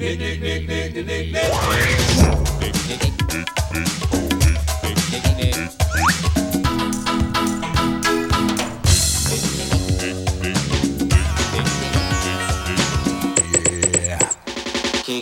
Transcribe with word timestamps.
Kick 0.00 0.20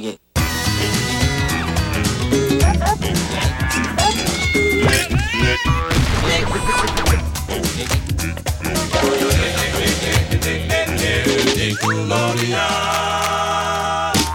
it. 0.04 0.18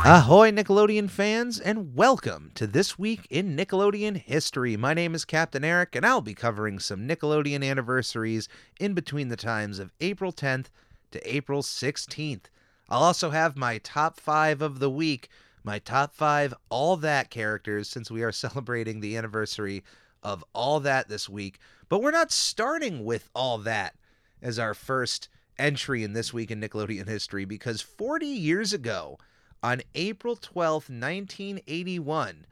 Ahoy, 0.06 0.52
Nickelodeon 0.52 1.10
fans, 1.10 1.62
and 1.62 1.96
welcome 1.96 2.52
to 2.56 2.68
This 2.68 3.00
Week 3.00 3.26
in 3.30 3.56
Nickelodeon 3.56 4.18
History. 4.18 4.76
My 4.76 4.94
name 4.94 5.16
is 5.16 5.24
Captain 5.24 5.64
Eric, 5.64 5.96
and 5.96 6.06
I'll 6.06 6.20
be 6.20 6.34
covering 6.34 6.78
some 6.78 7.08
Nickelodeon 7.08 7.64
anniversaries 7.64 8.50
in 8.82 8.94
between 8.96 9.30
the 9.30 9.38
times 9.38 9.80
of 9.80 9.94
April 10.02 10.34
10th 10.34 10.66
to 11.12 11.34
April 11.36 11.62
16th. 11.62 12.48
I'll 12.90 13.04
also 13.04 13.30
have 13.30 13.56
my 13.56 13.78
top 13.78 14.20
five 14.20 14.62
of 14.62 14.80
the 14.80 14.90
week, 14.90 15.30
my 15.64 15.80
top 15.80 16.14
five 16.14 16.54
All 16.68 16.98
That 16.98 17.30
characters, 17.30 17.88
since 17.88 18.12
we 18.12 18.24
are 18.24 18.32
celebrating 18.34 19.00
the 19.00 19.16
anniversary 19.16 19.86
of 20.22 20.44
All 20.52 20.82
That 20.82 21.08
this 21.08 21.30
week. 21.30 21.60
But 21.88 22.02
we're 22.02 22.12
not 22.12 22.34
starting 22.34 23.06
with 23.06 23.30
All 23.34 23.58
That 23.60 23.96
as 24.42 24.60
our 24.60 24.74
first 24.74 25.30
entry 25.58 26.04
in 26.04 26.12
This 26.12 26.34
Week 26.34 26.52
in 26.52 26.60
Nickelodeon 26.60 27.08
History, 27.08 27.46
because 27.46 27.80
40 27.82 28.26
years 28.26 28.74
ago, 28.74 29.18
on 29.64 29.82
April 29.96 30.36
12th, 30.36 30.90
1981, 30.90 32.46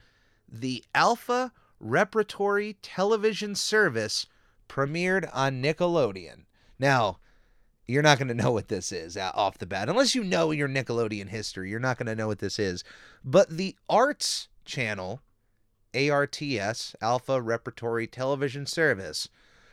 the 0.48 0.84
Alpha 0.96 1.52
Repertory 1.80 2.78
Television 2.82 3.54
Service 3.54 4.26
premiered 4.70 5.30
on 5.34 5.62
Nickelodeon. 5.62 6.46
Now, 6.80 7.20
you're 7.88 8.02
not 8.02 8.18
going 8.18 8.30
to 8.30 8.34
know 8.34 8.52
what 8.52 8.70
this 8.70 8.94
is 8.94 9.18
uh, 9.18 9.32
off 9.36 9.58
the 9.58 9.66
bat. 9.66 9.90
Unless 9.90 10.16
you 10.16 10.24
know 10.24 10.52
your 10.52 10.70
Nickelodeon 10.70 11.28
history, 11.28 11.70
you're 11.70 11.80
not 11.80 11.98
going 11.98 12.08
to 12.08 12.16
know 12.16 12.28
what 12.28 12.40
this 12.40 12.58
is. 12.58 12.84
But 13.24 13.50
the 13.50 13.76
Arts 13.90 14.48
Channel, 14.64 15.22
ARTS, 15.94 16.96
Alpha 17.02 17.42
Repertory 17.42 18.08
Television 18.08 18.66
Service, 18.66 19.28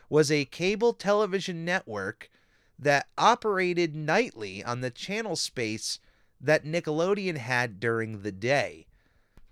was 0.09 0.29
a 0.29 0.45
cable 0.45 0.91
television 0.91 1.63
network 1.63 2.29
that 2.77 3.07
operated 3.17 3.95
nightly 3.95 4.63
on 4.63 4.81
the 4.81 4.89
channel 4.89 5.35
space 5.35 5.99
that 6.41 6.65
Nickelodeon 6.65 7.37
had 7.37 7.79
during 7.79 8.21
the 8.21 8.31
day. 8.31 8.87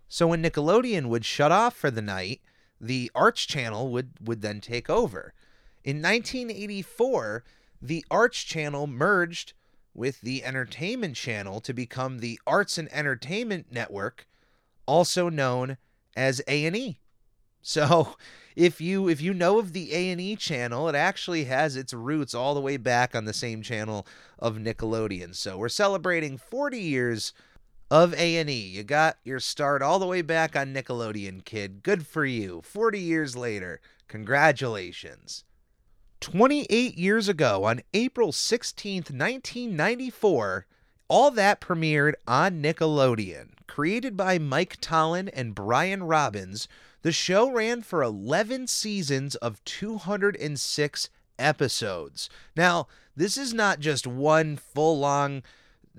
So 0.07 0.27
when 0.27 0.43
Nickelodeon 0.43 1.07
would 1.07 1.25
shut 1.25 1.51
off 1.51 1.75
for 1.75 1.91
the 1.91 2.01
night, 2.01 2.41
the 2.79 3.11
Arts 3.13 3.45
Channel 3.45 3.89
would, 3.91 4.11
would 4.21 4.41
then 4.41 4.61
take 4.61 4.89
over. 4.89 5.33
In 5.83 5.97
1984, 5.97 7.43
the 7.81 8.05
Arts 8.09 8.43
Channel 8.43 8.87
merged 8.87 9.53
with 9.93 10.21
the 10.21 10.43
Entertainment 10.43 11.15
Channel 11.15 11.59
to 11.61 11.73
become 11.73 12.19
the 12.19 12.39
Arts 12.45 12.77
and 12.77 12.91
Entertainment 12.93 13.71
Network, 13.71 14.27
also 14.85 15.29
known 15.29 15.77
as 16.15 16.41
A&E. 16.47 16.99
So, 17.67 18.15
if 18.55 18.79
you 18.79 19.09
if 19.09 19.19
you 19.19 19.33
know 19.33 19.59
of 19.59 19.73
the 19.73 19.93
A&E 19.93 20.37
channel, 20.37 20.87
it 20.87 20.95
actually 20.95 21.43
has 21.45 21.75
its 21.75 21.93
roots 21.93 22.33
all 22.33 22.53
the 22.55 22.61
way 22.61 22.77
back 22.77 23.13
on 23.13 23.25
the 23.25 23.33
same 23.33 23.61
channel 23.61 24.07
of 24.39 24.55
Nickelodeon. 24.55 25.35
So, 25.35 25.57
we're 25.57 25.67
celebrating 25.67 26.37
40 26.37 26.79
years 26.79 27.33
of 27.91 28.13
A&E. 28.13 28.51
You 28.53 28.83
got 28.83 29.17
your 29.25 29.41
start 29.41 29.81
all 29.81 29.99
the 29.99 30.07
way 30.07 30.21
back 30.21 30.55
on 30.55 30.73
Nickelodeon, 30.73 31.43
kid. 31.43 31.83
Good 31.83 32.07
for 32.07 32.25
you. 32.25 32.61
40 32.63 32.99
years 32.99 33.35
later. 33.35 33.81
Congratulations. 34.07 35.43
28 36.21 36.97
years 36.97 37.27
ago, 37.27 37.65
on 37.65 37.81
April 37.93 38.31
16th, 38.31 39.11
1994, 39.11 40.65
all 41.09 41.31
that 41.31 41.61
premiered 41.61 42.13
on 42.25 42.61
Nickelodeon. 42.61 43.49
Created 43.67 44.15
by 44.15 44.39
Mike 44.39 44.77
Tollin 44.79 45.27
and 45.29 45.53
Brian 45.53 46.03
Robbins, 46.03 46.67
the 47.01 47.11
show 47.11 47.49
ran 47.51 47.81
for 47.81 48.03
11 48.03 48.67
seasons 48.67 49.35
of 49.35 49.63
206 49.65 51.09
episodes. 51.39 52.29
Now, 52.55 52.87
this 53.15 53.37
is 53.37 53.53
not 53.53 53.79
just 53.79 54.07
one 54.07 54.57
full 54.57 54.99
long 54.99 55.43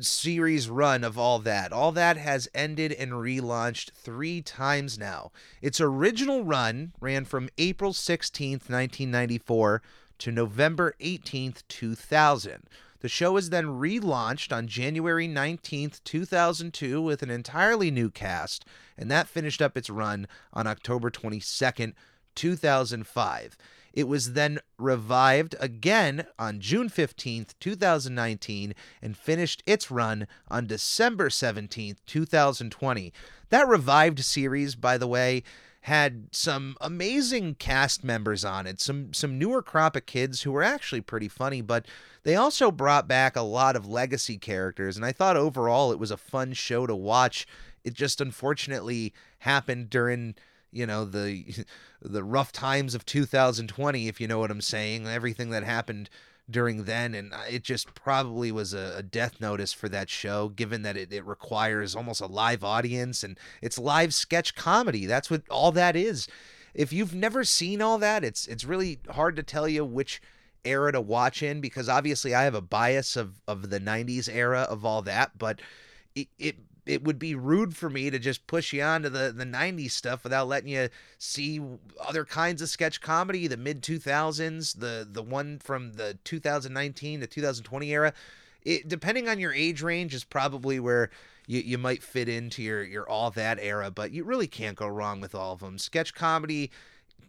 series 0.01 0.69
run 0.69 1.03
of 1.03 1.19
all 1.19 1.39
that. 1.41 1.73
All 1.73 1.93
that 1.93 2.17
has 2.17 2.49
ended 2.55 2.93
and 2.93 3.13
relaunched 3.13 3.91
three 3.93 4.41
times 4.43 4.99
now. 4.99 5.33
Its 5.61 5.81
original 5.81 6.45
run 6.45 6.93
ran 7.01 7.25
from 7.25 7.49
April 7.59 7.93
16th, 7.93 8.71
1994 8.71 9.83
to 10.19 10.33
November 10.33 10.95
18th, 11.01 11.63
2000. 11.69 12.65
The 13.01 13.09
show 13.09 13.33
was 13.33 13.51
then 13.51 13.67
relaunched 13.67 14.53
on 14.55 14.67
January 14.67 15.29
19th, 15.29 16.03
2002 16.03 17.01
with 17.01 17.23
an 17.23 17.31
entirely 17.31 17.91
new 17.91 18.11
cast, 18.11 18.65
and 18.97 19.09
that 19.11 19.29
finished 19.29 19.63
up 19.63 19.77
its 19.77 19.89
run 19.89 20.27
on 20.53 20.67
October 20.67 21.11
22nd, 21.11 21.93
2005. 22.35 23.57
It 23.93 24.09
was 24.09 24.33
then 24.33 24.59
revived 24.79 25.55
again 25.61 26.27
on 26.39 26.61
June 26.61 26.89
15th, 26.89 27.55
2019, 27.61 28.75
and 29.01 29.17
finished 29.17 29.63
its 29.65 29.91
run 29.91 30.27
on 30.49 30.67
December 30.67 31.29
17th, 31.29 31.97
2020. 32.07 33.13
That 33.51 33.69
revived 33.69 34.25
series, 34.25 34.75
by 34.75 34.99
the 34.99 35.09
way, 35.09 35.43
had 35.89 36.29
some 36.33 36.77
amazing 36.83 37.55
cast 37.55 38.05
members 38.05 38.45
on 38.45 38.67
it, 38.67 38.79
some 38.81 39.13
some 39.15 39.39
newer 39.39 39.63
crop 39.63 39.97
of 39.97 40.05
kids 40.07 40.43
who 40.43 40.53
were 40.53 40.63
actually 40.63 41.01
pretty 41.01 41.29
funny, 41.29 41.63
but 41.63 41.87
they 42.25 42.37
also 42.37 42.71
brought 42.71 43.09
back 43.09 43.35
a 43.35 43.43
lot 43.43 43.75
of 43.75 43.87
legacy 43.89 44.37
characters, 44.37 44.97
and 44.97 45.05
I 45.05 45.13
thought 45.13 45.37
overall 45.37 45.91
it 45.91 45.99
was 45.99 46.11
a 46.11 46.17
fun 46.19 46.53
show 46.53 46.87
to 46.87 46.95
watch. 46.95 47.47
It 47.85 47.95
just 47.95 48.21
unfortunately 48.21 49.15
happened 49.39 49.89
during 49.89 50.35
you 50.71 50.87
know 50.87 51.05
the 51.07 51.65
the 52.03 52.23
rough 52.23 52.53
times 52.53 52.95
of 52.95 53.07
2020 53.07 54.09
if 54.09 54.21
you 54.21 54.29
know 54.29 54.39
what 54.39 54.51
i'm 54.51 54.61
saying 54.61 55.07
everything 55.07 55.51
that 55.51 55.65
happened 55.65 56.11
during 56.51 56.85
then 56.85 57.15
and 57.15 57.33
uh, 57.33 57.43
it 57.49 57.63
just 57.63 57.95
probably 57.95 58.51
was 58.51 58.73
a, 58.73 58.95
a 58.97 59.03
death 59.03 59.41
notice 59.41 59.73
for 59.73 59.89
that 59.89 60.09
show 60.09 60.49
given 60.49 60.83
that 60.83 60.97
it, 60.97 61.13
it 61.13 61.25
requires 61.27 61.95
almost 61.95 62.21
a 62.21 62.27
live 62.27 62.65
audience 62.65 63.23
and 63.23 63.39
it's 63.61 63.79
live 63.79 64.15
sketch 64.15 64.55
comedy 64.55 65.07
that's 65.07 65.31
what 65.31 65.43
all 65.51 65.73
that 65.73 65.97
is. 65.97 66.27
If 66.75 66.93
you've 66.93 67.15
never 67.15 67.45
seen 67.45 67.83
all 67.83 67.99
that 67.99 68.25
it's 68.25 68.47
it's 68.47 68.65
really 68.65 69.01
hard 69.11 69.37
to 69.37 69.43
tell 69.43 69.69
you 69.69 69.85
which 69.85 70.23
era 70.65 70.93
to 70.93 71.01
watch 71.01 71.43
in 71.43 71.61
because 71.61 71.89
obviously 71.89 72.35
i 72.35 72.43
have 72.43 72.55
a 72.55 72.61
bias 72.61 73.17
of 73.17 73.41
of 73.47 73.71
the 73.71 73.81
90s 73.81 74.29
era 74.31 74.63
of 74.63 74.85
all 74.85 75.03
that 75.03 75.39
but 75.39 75.61
it, 76.15 76.29
it 76.39 76.57
it 76.89 77.05
would 77.05 77.19
be 77.19 77.35
rude 77.35 77.77
for 77.77 77.91
me 77.91 78.09
to 78.09 78.19
just 78.19 78.47
push 78.47 78.73
you 78.73 78.83
on 78.83 79.03
to 79.03 79.11
the, 79.11 79.31
the 79.31 79.45
90s 79.45 79.91
stuff 79.91 80.25
without 80.25 80.49
letting 80.49 80.71
you 80.71 80.89
see 81.19 81.61
other 82.01 82.25
kinds 82.25 82.63
of 82.63 82.71
sketch 82.71 83.03
comedy, 83.03 83.47
the 83.47 83.59
mid 83.59 83.83
2000s, 83.83 84.79
the 84.79 85.07
the 85.09 85.23
one 85.23 85.59
from 85.59 85.93
the 85.93 86.19
2019 86.25 87.21
to 87.21 87.27
2020 87.27 87.91
era. 87.91 88.15
It, 88.65 88.89
depending 88.89 89.29
on 89.29 89.39
your 89.39 89.53
age 89.53 89.83
range 89.83 90.15
is 90.15 90.25
probably 90.25 90.81
where 90.81 91.11
you, 91.47 91.61
you 91.61 91.79
might 91.79 92.03
fit 92.03 92.29
into 92.29 92.63
your, 92.63 92.83
your 92.83 93.09
all 93.09 93.31
that 93.33 93.59
era, 93.61 93.91
but 93.91 94.11
you 94.13 94.25
really 94.25 94.49
can't 94.49 94.77
go 94.77 94.89
wrong 94.89 95.21
with 95.21 95.35
all 95.35 95.53
of 95.53 95.61
them. 95.61 95.79
Sketch 95.79 96.15
comedy 96.15 96.71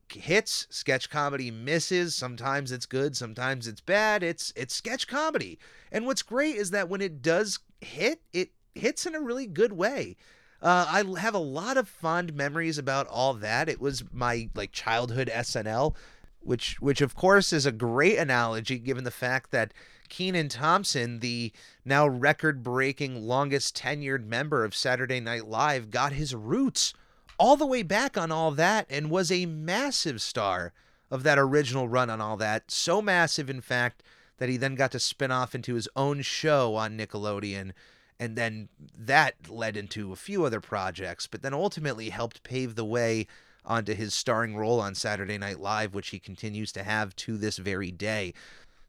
hits, 0.10 0.68
sketch 0.70 1.10
comedy 1.10 1.52
misses. 1.52 2.16
Sometimes 2.16 2.72
it's 2.72 2.86
good, 2.86 3.18
sometimes 3.18 3.68
it's 3.68 3.82
bad. 3.82 4.24
It's 4.24 4.54
it's 4.56 4.74
sketch 4.74 5.06
comedy. 5.06 5.60
And 5.92 6.06
what's 6.06 6.22
great 6.22 6.56
is 6.56 6.72
that 6.72 6.88
when 6.88 7.02
it 7.02 7.22
does 7.22 7.60
hit, 7.82 8.22
it 8.32 8.52
hits 8.80 9.06
in 9.06 9.16
a 9.16 9.22
really 9.22 9.48
good 9.48 9.74
way. 9.74 10.16
Uh, 10.62 10.86
I 10.90 11.20
have 11.20 11.36
a 11.36 11.40
lot 11.40 11.78
of 11.78 11.88
fond 11.88 12.34
memories 12.34 12.78
about 12.78 13.08
all 13.08 13.34
that. 13.36 13.70
It 13.70 13.80
was 13.80 14.04
my 14.12 14.50
like 14.56 14.72
childhood 14.72 15.30
SNL, 15.34 15.96
which 16.42 16.82
which 16.82 17.00
of 17.02 17.16
course 17.16 17.54
is 17.54 17.66
a 17.66 17.72
great 17.72 18.18
analogy 18.18 18.78
given 18.78 19.06
the 19.06 19.12
fact 19.12 19.52
that 19.52 19.74
Kenan 20.10 20.50
Thompson, 20.50 21.20
the 21.20 21.54
now 21.86 22.08
record-breaking 22.08 23.28
longest 23.28 23.78
tenured 23.78 24.26
member 24.26 24.66
of 24.66 24.76
Saturday 24.76 25.20
Night 25.20 25.48
Live, 25.48 25.92
got 25.92 26.14
his 26.14 26.36
roots 26.36 26.94
all 27.38 27.56
the 27.56 27.66
way 27.66 27.84
back 27.84 28.18
on 28.18 28.32
all 28.32 28.52
that 28.52 28.86
and 28.90 29.10
was 29.10 29.32
a 29.32 29.46
massive 29.46 30.22
star 30.22 30.74
of 31.10 31.24
that 31.24 31.40
original 31.40 31.88
run 31.88 32.10
on 32.10 32.20
all 32.20 32.36
that. 32.38 32.70
So 32.70 33.02
massive, 33.02 33.50
in 33.50 33.62
fact, 33.62 34.04
that 34.40 34.50
he 34.50 34.58
then 34.58 34.76
got 34.76 34.92
to 34.92 35.00
spin 35.00 35.32
off 35.32 35.56
into 35.56 35.76
his 35.76 35.88
own 35.96 36.22
show 36.22 36.76
on 36.76 36.98
Nickelodeon 36.98 37.72
and 38.20 38.36
then 38.36 38.70
that 38.98 39.50
led 39.50 39.78
into 39.78 40.12
a 40.12 40.18
few 40.18 40.44
other 40.44 40.60
projects, 40.60 41.26
but 41.26 41.42
then 41.42 41.54
ultimately 41.54 42.10
helped 42.10 42.44
pave 42.44 42.76
the 42.76 42.86
way 42.86 43.28
onto 43.66 43.94
his 43.94 44.14
starring 44.14 44.58
role 44.58 44.80
on 44.80 44.96
Saturday 44.96 45.38
Night 45.38 45.60
Live, 45.60 45.94
which 45.94 46.10
he 46.10 46.20
continues 46.20 46.72
to 46.74 46.84
have 46.84 47.16
to 47.16 47.38
this 47.38 47.58
very 47.58 47.92
day. 47.92 48.34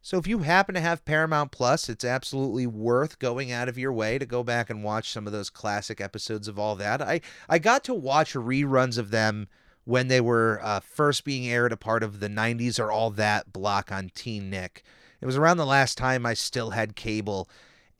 So 0.01 0.17
if 0.17 0.27
you 0.27 0.39
happen 0.39 0.73
to 0.73 0.81
have 0.81 1.05
Paramount 1.05 1.51
Plus, 1.51 1.87
it's 1.87 2.03
absolutely 2.03 2.65
worth 2.65 3.19
going 3.19 3.51
out 3.51 3.69
of 3.69 3.77
your 3.77 3.93
way 3.93 4.17
to 4.17 4.25
go 4.25 4.43
back 4.43 4.69
and 4.69 4.83
watch 4.83 5.11
some 5.11 5.27
of 5.27 5.33
those 5.33 5.51
classic 5.51 6.01
episodes 6.01 6.47
of 6.47 6.57
all 6.57 6.75
that. 6.77 7.01
I 7.01 7.21
I 7.47 7.59
got 7.59 7.83
to 7.85 7.93
watch 7.93 8.33
reruns 8.33 8.97
of 8.97 9.11
them 9.11 9.47
when 9.85 10.07
they 10.07 10.21
were 10.21 10.59
uh, 10.63 10.79
first 10.79 11.23
being 11.23 11.47
aired, 11.47 11.71
a 11.71 11.77
part 11.77 12.01
of 12.01 12.19
the 12.19 12.29
90s 12.29 12.79
or 12.79 12.91
all 12.91 13.11
that 13.11 13.53
block 13.53 13.91
on 13.91 14.09
Teen 14.13 14.49
Nick. 14.49 14.83
It 15.21 15.25
was 15.27 15.37
around 15.37 15.57
the 15.57 15.65
last 15.65 15.97
time 15.97 16.25
I 16.25 16.33
still 16.33 16.71
had 16.71 16.95
cable. 16.95 17.47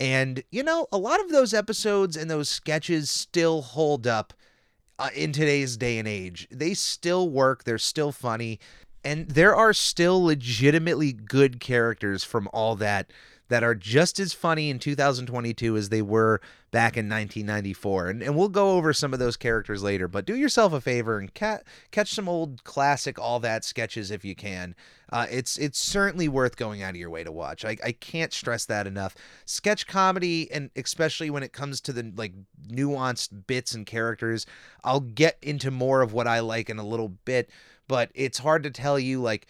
And, 0.01 0.41
you 0.49 0.63
know, 0.63 0.87
a 0.91 0.97
lot 0.97 1.19
of 1.19 1.29
those 1.29 1.53
episodes 1.53 2.17
and 2.17 2.27
those 2.27 2.49
sketches 2.49 3.07
still 3.07 3.61
hold 3.61 4.07
up 4.07 4.33
uh, 4.97 5.09
in 5.15 5.31
today's 5.31 5.77
day 5.77 5.99
and 5.99 6.07
age. 6.07 6.47
They 6.49 6.73
still 6.73 7.29
work, 7.29 7.65
they're 7.65 7.77
still 7.77 8.11
funny, 8.11 8.59
and 9.03 9.29
there 9.29 9.55
are 9.55 9.73
still 9.73 10.23
legitimately 10.23 11.13
good 11.13 11.59
characters 11.59 12.23
from 12.23 12.49
all 12.51 12.75
that 12.77 13.13
that 13.49 13.63
are 13.63 13.75
just 13.75 14.19
as 14.19 14.33
funny 14.33 14.71
in 14.71 14.79
2022 14.79 15.77
as 15.77 15.89
they 15.89 16.01
were 16.01 16.41
back 16.71 16.95
in 16.95 17.09
1994. 17.09 18.07
And, 18.07 18.23
and 18.23 18.35
we'll 18.35 18.49
go 18.49 18.71
over 18.71 18.93
some 18.93 19.13
of 19.13 19.19
those 19.19 19.35
characters 19.35 19.83
later, 19.83 20.07
but 20.07 20.25
do 20.25 20.35
yourself 20.35 20.71
a 20.71 20.79
favor 20.79 21.19
and 21.19 21.33
ca- 21.33 21.59
catch 21.91 22.13
some 22.13 22.29
old 22.29 22.63
classic 22.63 23.19
All 23.19 23.39
That 23.41 23.65
sketches 23.65 24.09
if 24.09 24.23
you 24.23 24.35
can. 24.35 24.73
Uh, 25.11 25.27
it's 25.29 25.57
it's 25.57 25.77
certainly 25.77 26.29
worth 26.29 26.55
going 26.55 26.81
out 26.81 26.91
of 26.91 26.95
your 26.95 27.09
way 27.09 27.23
to 27.25 27.31
watch. 27.31 27.65
I, 27.65 27.75
I 27.83 27.91
can't 27.91 28.31
stress 28.31 28.65
that 28.65 28.87
enough. 28.87 29.15
Sketch 29.45 29.85
comedy, 29.85 30.49
and 30.49 30.69
especially 30.77 31.29
when 31.29 31.43
it 31.43 31.51
comes 31.51 31.81
to 31.81 31.93
the 31.93 32.11
like 32.15 32.33
nuanced 32.69 33.45
bits 33.45 33.73
and 33.73 33.85
characters, 33.85 34.45
I'll 34.85 35.01
get 35.01 35.37
into 35.41 35.69
more 35.69 36.01
of 36.01 36.13
what 36.13 36.27
I 36.27 36.39
like 36.39 36.69
in 36.69 36.79
a 36.79 36.87
little 36.87 37.09
bit, 37.09 37.49
but 37.89 38.09
it's 38.15 38.39
hard 38.39 38.63
to 38.63 38.71
tell 38.71 38.97
you 38.97 39.21
like 39.21 39.47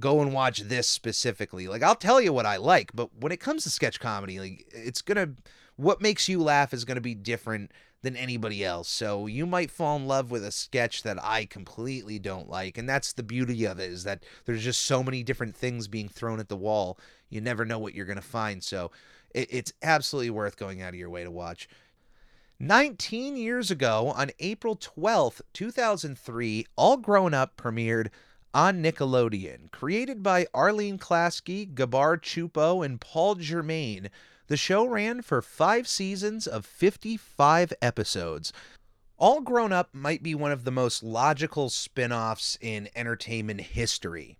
go 0.00 0.20
and 0.20 0.32
watch 0.32 0.58
this 0.58 0.88
specifically. 0.88 1.68
Like 1.68 1.84
I'll 1.84 1.94
tell 1.94 2.20
you 2.20 2.32
what 2.32 2.46
I 2.46 2.56
like, 2.56 2.90
but 2.92 3.10
when 3.16 3.30
it 3.30 3.38
comes 3.38 3.62
to 3.62 3.70
sketch 3.70 4.00
comedy, 4.00 4.40
like 4.40 4.66
it's 4.72 5.00
to 5.02 5.30
what 5.76 6.00
makes 6.00 6.28
you 6.28 6.42
laugh 6.42 6.72
is 6.72 6.84
going 6.84 6.96
to 6.96 7.00
be 7.00 7.14
different 7.14 7.72
than 8.02 8.16
anybody 8.16 8.64
else. 8.64 8.88
So 8.88 9.26
you 9.26 9.46
might 9.46 9.70
fall 9.70 9.96
in 9.96 10.06
love 10.06 10.30
with 10.30 10.44
a 10.44 10.52
sketch 10.52 11.02
that 11.02 11.22
I 11.22 11.46
completely 11.46 12.18
don't 12.18 12.48
like, 12.48 12.78
and 12.78 12.88
that's 12.88 13.12
the 13.12 13.22
beauty 13.22 13.64
of 13.64 13.80
it 13.80 13.90
is 13.90 14.04
that 14.04 14.22
there's 14.44 14.62
just 14.62 14.82
so 14.82 15.02
many 15.02 15.22
different 15.22 15.56
things 15.56 15.88
being 15.88 16.08
thrown 16.08 16.38
at 16.38 16.48
the 16.48 16.56
wall. 16.56 16.98
You 17.30 17.40
never 17.40 17.64
know 17.64 17.78
what 17.78 17.94
you're 17.94 18.04
going 18.06 18.16
to 18.16 18.22
find. 18.22 18.62
So 18.62 18.90
it, 19.34 19.48
it's 19.50 19.72
absolutely 19.82 20.30
worth 20.30 20.56
going 20.56 20.82
out 20.82 20.90
of 20.90 20.98
your 20.98 21.10
way 21.10 21.24
to 21.24 21.30
watch. 21.30 21.68
19 22.60 23.36
years 23.36 23.70
ago, 23.70 24.12
on 24.14 24.30
April 24.38 24.76
12th, 24.76 25.40
2003, 25.54 26.66
All 26.76 26.96
Grown 26.96 27.34
Up 27.34 27.56
premiered 27.56 28.08
on 28.52 28.82
Nickelodeon. 28.82 29.70
Created 29.72 30.22
by 30.22 30.46
Arlene 30.54 30.98
Klasky, 30.98 31.74
Gabor 31.74 32.16
Csupo, 32.18 32.84
and 32.84 33.00
Paul 33.00 33.34
Germain, 33.34 34.08
the 34.46 34.56
show 34.56 34.86
ran 34.86 35.22
for 35.22 35.40
five 35.40 35.88
seasons 35.88 36.46
of 36.46 36.66
55 36.66 37.72
episodes. 37.80 38.52
All 39.16 39.40
Grown 39.40 39.72
Up 39.72 39.90
might 39.94 40.22
be 40.22 40.34
one 40.34 40.52
of 40.52 40.64
the 40.64 40.70
most 40.70 41.02
logical 41.02 41.70
spin 41.70 42.12
offs 42.12 42.58
in 42.60 42.88
entertainment 42.94 43.60
history. 43.60 44.36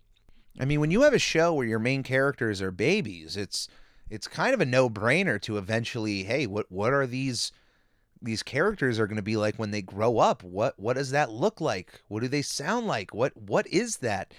I 0.61 0.65
mean, 0.65 0.81
when 0.81 0.91
you 0.91 1.03
have 1.03 1.15
a 1.15 1.19
show 1.19 1.55
where 1.55 1.67
your 1.67 1.79
main 1.79 2.03
characters 2.03 2.61
are 2.61 2.71
babies, 2.71 3.37
it's 3.37 3.69
it's 4.11 4.29
kind 4.29 4.53
of 4.53 4.61
a 4.61 4.67
no-brainer 4.67 5.41
to 5.43 5.57
eventually, 5.57 6.25
hey, 6.25 6.47
what 6.47 6.71
what 6.71 6.93
are 6.93 7.07
these 7.07 7.53
these 8.21 8.43
characters 8.43 8.99
are 8.99 9.07
going 9.07 9.17
to 9.17 9.23
be 9.23 9.37
like 9.37 9.57
when 9.57 9.71
they 9.71 9.83
grow 9.83 10.19
up. 10.19 10.43
What 10.43 10.79
what 10.79 10.97
does 10.97 11.11
that 11.11 11.31
look 11.31 11.61
like? 11.61 12.01
What 12.09 12.21
do 12.21 12.29
they 12.29 12.43
sound 12.43 12.87
like? 12.87 13.15
What 13.15 13.37
what 13.37 13.67
is 13.69 13.99
that? 13.99 14.33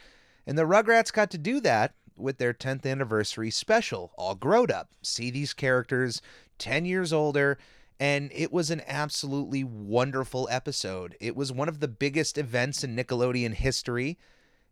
And 0.47 0.57
the 0.57 0.63
Rugrats 0.63 1.11
got 1.11 1.31
to 1.31 1.37
do 1.37 1.59
that 1.61 1.93
with 2.17 2.37
their 2.37 2.53
10th 2.53 2.85
anniversary 2.85 3.51
special, 3.51 4.11
all 4.17 4.35
grown 4.35 4.71
up. 4.71 4.89
See 5.01 5.29
these 5.29 5.53
characters 5.53 6.21
10 6.57 6.85
years 6.85 7.11
older 7.11 7.57
and 7.99 8.29
it 8.33 8.51
was 8.51 8.71
an 8.71 8.81
absolutely 8.87 9.63
wonderful 9.63 10.47
episode. 10.51 11.15
It 11.21 11.35
was 11.35 11.51
one 11.51 11.69
of 11.69 11.79
the 11.79 11.87
biggest 11.87 12.37
events 12.37 12.83
in 12.83 12.95
Nickelodeon 12.95 13.53
history 13.53 14.17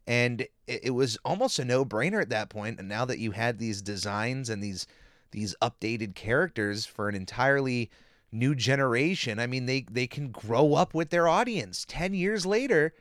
and 0.06 0.46
it 0.68 0.94
was 0.94 1.18
almost 1.24 1.60
a 1.60 1.66
no-brainer 1.66 2.22
at 2.22 2.30
that 2.30 2.50
point. 2.50 2.78
point 2.78 2.80
and 2.80 2.90
now 2.90 3.06
that 3.06 3.20
you 3.20 3.32
had 3.32 3.58
these 3.58 3.82
designs 3.82 4.50
and 4.50 4.62
these 4.62 4.86
these 5.32 5.56
updated 5.62 6.16
characters 6.16 6.86
for 6.86 7.10
an 7.10 7.16
entirely 7.16 7.90
new 8.32 8.56
generation. 8.56 9.40
I 9.40 9.48
mean, 9.48 9.66
they 9.66 9.86
they 9.90 10.08
can 10.08 10.32
grow 10.32 10.74
up 10.74 10.94
with 10.94 11.10
their 11.10 11.28
audience. 11.28 11.86
10 11.88 12.14
years 12.14 12.46
later, 12.46 12.94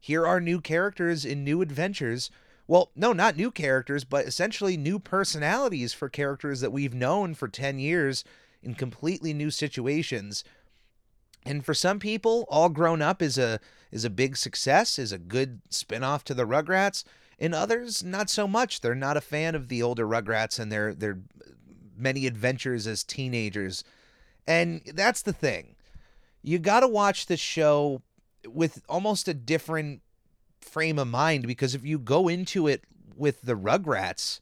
here 0.00 0.26
are 0.26 0.40
new 0.40 0.60
characters 0.60 1.24
in 1.24 1.44
new 1.44 1.62
adventures. 1.62 2.30
Well, 2.66 2.90
no, 2.94 3.12
not 3.12 3.36
new 3.36 3.50
characters, 3.50 4.04
but 4.04 4.26
essentially 4.26 4.76
new 4.76 4.98
personalities 4.98 5.92
for 5.92 6.08
characters 6.08 6.60
that 6.60 6.72
we've 6.72 6.94
known 6.94 7.34
for 7.34 7.48
10 7.48 7.78
years 7.78 8.24
in 8.62 8.74
completely 8.74 9.34
new 9.34 9.50
situations. 9.50 10.44
And 11.44 11.64
for 11.64 11.74
some 11.74 11.98
people, 11.98 12.46
all 12.48 12.68
grown 12.68 13.02
up 13.02 13.20
is 13.20 13.36
a 13.36 13.60
is 13.90 14.04
a 14.04 14.10
big 14.10 14.36
success, 14.36 14.98
is 14.98 15.12
a 15.12 15.18
good 15.18 15.60
spin-off 15.68 16.24
to 16.24 16.34
the 16.34 16.46
Rugrats. 16.46 17.04
In 17.38 17.52
others, 17.52 18.04
not 18.04 18.30
so 18.30 18.46
much. 18.46 18.80
They're 18.80 18.94
not 18.94 19.16
a 19.16 19.20
fan 19.20 19.54
of 19.54 19.68
the 19.68 19.82
older 19.82 20.06
Rugrats 20.06 20.60
and 20.60 20.70
their 20.70 20.94
their 20.94 21.18
many 21.96 22.26
adventures 22.26 22.86
as 22.86 23.02
teenagers 23.02 23.82
and 24.46 24.82
that's 24.94 25.22
the 25.22 25.32
thing. 25.32 25.76
You 26.42 26.58
got 26.58 26.80
to 26.80 26.88
watch 26.88 27.26
the 27.26 27.36
show 27.36 28.02
with 28.46 28.82
almost 28.88 29.28
a 29.28 29.34
different 29.34 30.02
frame 30.64 30.98
of 30.98 31.08
mind 31.08 31.46
because 31.46 31.74
if 31.74 31.84
you 31.84 31.98
go 31.98 32.28
into 32.28 32.66
it 32.66 32.84
with 33.16 33.42
the 33.42 33.54
Rugrats, 33.54 34.40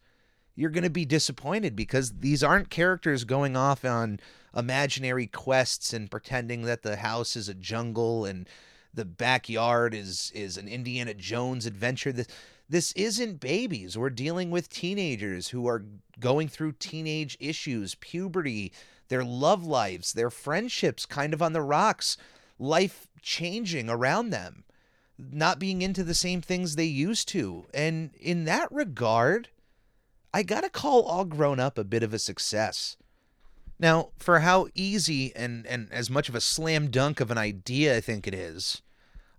you're 0.54 0.70
going 0.70 0.84
to 0.84 0.90
be 0.90 1.04
disappointed 1.04 1.74
because 1.74 2.12
these 2.20 2.42
aren't 2.42 2.70
characters 2.70 3.24
going 3.24 3.56
off 3.56 3.84
on 3.84 4.20
imaginary 4.54 5.26
quests 5.26 5.92
and 5.92 6.10
pretending 6.10 6.62
that 6.62 6.82
the 6.82 6.96
house 6.96 7.36
is 7.36 7.48
a 7.48 7.54
jungle 7.54 8.24
and 8.24 8.48
the 8.92 9.04
backyard 9.04 9.94
is 9.94 10.32
is 10.34 10.56
an 10.56 10.68
Indiana 10.68 11.14
Jones 11.14 11.66
adventure. 11.66 12.12
This 12.12 12.26
this 12.68 12.92
isn't 12.92 13.40
babies. 13.40 13.98
We're 13.98 14.10
dealing 14.10 14.50
with 14.50 14.68
teenagers 14.68 15.48
who 15.48 15.66
are 15.66 15.84
going 16.18 16.48
through 16.48 16.72
teenage 16.72 17.36
issues, 17.40 17.96
puberty, 17.96 18.72
their 19.08 19.24
love 19.24 19.64
lives, 19.64 20.12
their 20.12 20.30
friendships 20.30 21.04
kind 21.04 21.34
of 21.34 21.42
on 21.42 21.52
the 21.52 21.62
rocks, 21.62 22.16
life 22.58 23.08
changing 23.22 23.90
around 23.90 24.30
them, 24.30 24.64
not 25.30 25.58
being 25.58 25.82
into 25.82 26.04
the 26.04 26.14
same 26.14 26.40
things 26.40 26.76
they 26.76 26.84
used 26.84 27.28
to. 27.28 27.66
And 27.74 28.10
in 28.18 28.44
that 28.44 28.70
regard, 28.70 29.48
I 30.32 30.42
got 30.42 30.62
to 30.62 30.70
call 30.70 31.02
All 31.02 31.24
Grown 31.24 31.60
Up 31.60 31.78
a 31.78 31.84
bit 31.84 32.02
of 32.02 32.14
a 32.14 32.18
success. 32.18 32.96
Now, 33.78 34.10
for 34.18 34.40
how 34.40 34.68
easy 34.74 35.34
and, 35.34 35.66
and 35.66 35.90
as 35.90 36.10
much 36.10 36.28
of 36.28 36.34
a 36.34 36.40
slam 36.40 36.90
dunk 36.90 37.18
of 37.20 37.30
an 37.30 37.38
idea 37.38 37.96
I 37.96 38.00
think 38.00 38.26
it 38.26 38.34
is, 38.34 38.82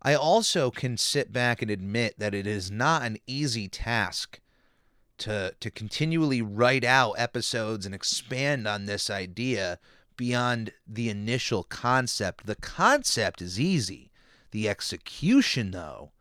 I 0.02 0.16
also 0.16 0.72
can 0.72 0.98
sit 0.98 1.32
back 1.32 1.62
and 1.62 1.70
admit 1.70 2.18
that 2.18 2.34
it 2.34 2.48
is 2.48 2.72
not 2.72 3.04
an 3.04 3.18
easy 3.28 3.68
task 3.68 4.40
to 5.20 5.54
to 5.60 5.70
continually 5.70 6.42
write 6.42 6.84
out 6.84 7.14
episodes 7.14 7.86
and 7.86 7.94
expand 7.94 8.68
on 8.68 8.86
this 8.86 9.12
idea 9.12 9.78
beyond 10.18 10.74
the 10.88 11.10
initial 11.10 11.64
concept. 11.64 12.48
The 12.48 12.56
concept 12.56 13.42
is 13.42 13.60
easy. 13.60 14.11
The 14.51 14.70
execution 14.70 15.72
though 15.72 16.12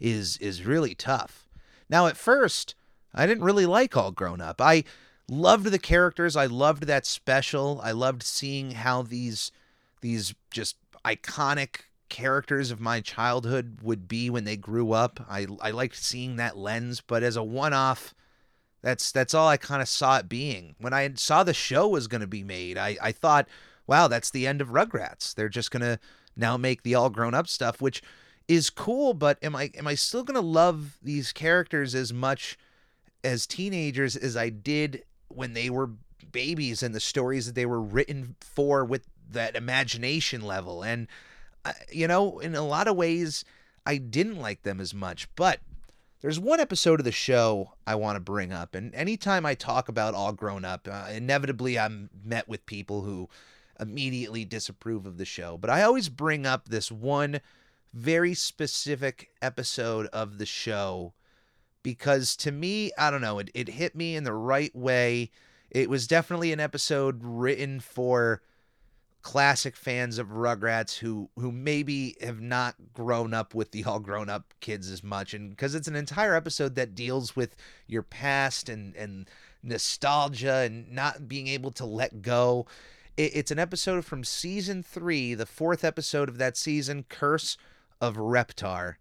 is 0.00 0.36
is 0.38 0.64
really 0.64 0.94
tough. 0.94 1.48
Now 1.88 2.06
at 2.06 2.16
first, 2.16 2.74
I 3.14 3.26
didn't 3.26 3.44
really 3.44 3.66
like 3.66 3.96
All 3.96 4.12
Grown 4.12 4.40
Up. 4.40 4.60
I 4.60 4.84
loved 5.28 5.66
the 5.66 5.78
characters. 5.78 6.36
I 6.36 6.46
loved 6.46 6.84
that 6.84 7.06
special. 7.06 7.80
I 7.82 7.92
loved 7.92 8.22
seeing 8.22 8.72
how 8.72 9.02
these 9.02 9.50
these 10.00 10.34
just 10.50 10.76
iconic 11.04 11.80
characters 12.08 12.70
of 12.70 12.80
my 12.80 13.00
childhood 13.00 13.78
would 13.82 14.08
be 14.08 14.30
when 14.30 14.44
they 14.44 14.56
grew 14.56 14.92
up. 14.92 15.20
I 15.28 15.46
I 15.60 15.70
liked 15.70 15.96
seeing 15.96 16.36
that 16.36 16.56
lens, 16.56 17.00
but 17.00 17.22
as 17.22 17.36
a 17.36 17.42
one-off 17.42 18.14
that's 18.82 19.10
that's 19.10 19.34
all 19.34 19.48
I 19.48 19.56
kind 19.56 19.82
of 19.82 19.88
saw 19.88 20.18
it 20.18 20.28
being. 20.28 20.74
When 20.78 20.92
I 20.92 21.10
saw 21.14 21.42
the 21.42 21.54
show 21.54 21.88
was 21.88 22.06
going 22.06 22.20
to 22.20 22.26
be 22.26 22.44
made, 22.44 22.78
I 22.78 22.96
I 23.02 23.12
thought, 23.12 23.48
wow, 23.86 24.08
that's 24.08 24.30
the 24.30 24.46
end 24.46 24.60
of 24.60 24.68
Rugrats. 24.68 25.34
They're 25.34 25.48
just 25.48 25.70
going 25.70 25.82
to 25.82 25.98
now 26.38 26.56
make 26.56 26.82
the 26.82 26.94
all 26.94 27.10
grown 27.10 27.34
up 27.34 27.48
stuff, 27.48 27.80
which 27.80 28.02
is 28.46 28.70
cool, 28.70 29.12
but 29.12 29.38
am 29.42 29.54
I 29.54 29.70
am 29.76 29.86
I 29.86 29.94
still 29.94 30.24
to 30.24 30.40
love 30.40 30.98
these 31.02 31.32
characters 31.32 31.94
as 31.94 32.12
much 32.12 32.56
as 33.22 33.46
teenagers 33.46 34.16
as 34.16 34.36
I 34.36 34.48
did 34.48 35.04
when 35.28 35.52
they 35.52 35.68
were 35.68 35.90
babies 36.32 36.82
and 36.82 36.94
the 36.94 37.00
stories 37.00 37.46
that 37.46 37.54
they 37.54 37.66
were 37.66 37.80
written 37.80 38.36
for 38.40 38.84
with 38.84 39.06
that 39.30 39.56
imagination 39.56 40.40
level? 40.40 40.82
And 40.82 41.08
uh, 41.64 41.72
you 41.92 42.08
know 42.08 42.38
in 42.38 42.54
a 42.54 42.62
lot 42.62 42.88
of 42.88 42.96
ways 42.96 43.44
I 43.84 43.98
didn't 43.98 44.40
like 44.40 44.62
them 44.62 44.80
as 44.80 44.94
much 44.94 45.28
but 45.34 45.60
there's 46.20 46.40
one 46.40 46.58
episode 46.58 46.98
of 46.98 47.04
the 47.04 47.12
show 47.12 47.74
I 47.86 47.94
want 47.94 48.16
to 48.16 48.20
bring 48.20 48.52
up, 48.52 48.74
and 48.74 48.92
anytime 48.92 49.46
I 49.46 49.54
talk 49.54 49.88
about 49.88 50.14
All 50.14 50.32
Grown 50.32 50.64
Up, 50.64 50.88
uh, 50.90 51.06
inevitably 51.12 51.78
I'm 51.78 52.10
met 52.24 52.48
with 52.48 52.66
people 52.66 53.02
who 53.02 53.28
immediately 53.80 54.44
disapprove 54.44 55.06
of 55.06 55.18
the 55.18 55.24
show. 55.24 55.56
But 55.58 55.70
I 55.70 55.82
always 55.82 56.08
bring 56.08 56.46
up 56.46 56.68
this 56.68 56.90
one 56.90 57.40
very 57.92 58.34
specific 58.34 59.30
episode 59.40 60.06
of 60.06 60.38
the 60.38 60.46
show 60.46 61.14
because 61.82 62.36
to 62.36 62.52
me, 62.52 62.92
I 62.98 63.10
don't 63.10 63.20
know, 63.20 63.38
it, 63.38 63.50
it 63.54 63.68
hit 63.68 63.94
me 63.94 64.14
in 64.14 64.24
the 64.24 64.32
right 64.32 64.74
way. 64.74 65.30
It 65.70 65.88
was 65.88 66.06
definitely 66.06 66.52
an 66.52 66.60
episode 66.60 67.20
written 67.22 67.80
for 67.80 68.42
classic 69.22 69.76
fans 69.76 70.16
of 70.18 70.28
Rugrats 70.28 70.98
who 70.98 71.28
who 71.36 71.50
maybe 71.52 72.16
have 72.20 72.40
not 72.40 72.76
grown 72.94 73.34
up 73.34 73.54
with 73.54 73.72
the 73.72 73.84
all 73.84 73.98
grown 74.00 74.28
up 74.28 74.54
kids 74.60 74.90
as 74.90 75.02
much 75.02 75.34
and 75.34 75.50
because 75.50 75.74
it's 75.74 75.88
an 75.88 75.96
entire 75.96 76.34
episode 76.34 76.76
that 76.76 76.94
deals 76.94 77.34
with 77.34 77.56
your 77.86 78.02
past 78.02 78.68
and 78.68 78.94
and 78.94 79.28
nostalgia 79.62 80.58
and 80.58 80.90
not 80.92 81.28
being 81.28 81.48
able 81.48 81.70
to 81.72 81.84
let 81.84 82.22
go. 82.22 82.66
It, 83.18 83.32
it's 83.34 83.50
an 83.50 83.58
episode 83.58 84.04
from 84.04 84.24
season 84.24 84.82
3, 84.82 85.34
the 85.34 85.44
fourth 85.44 85.84
episode 85.84 86.28
of 86.30 86.38
that 86.38 86.56
season, 86.56 87.04
Curse 87.08 87.58
of 88.00 88.16
Reptar. 88.16 88.94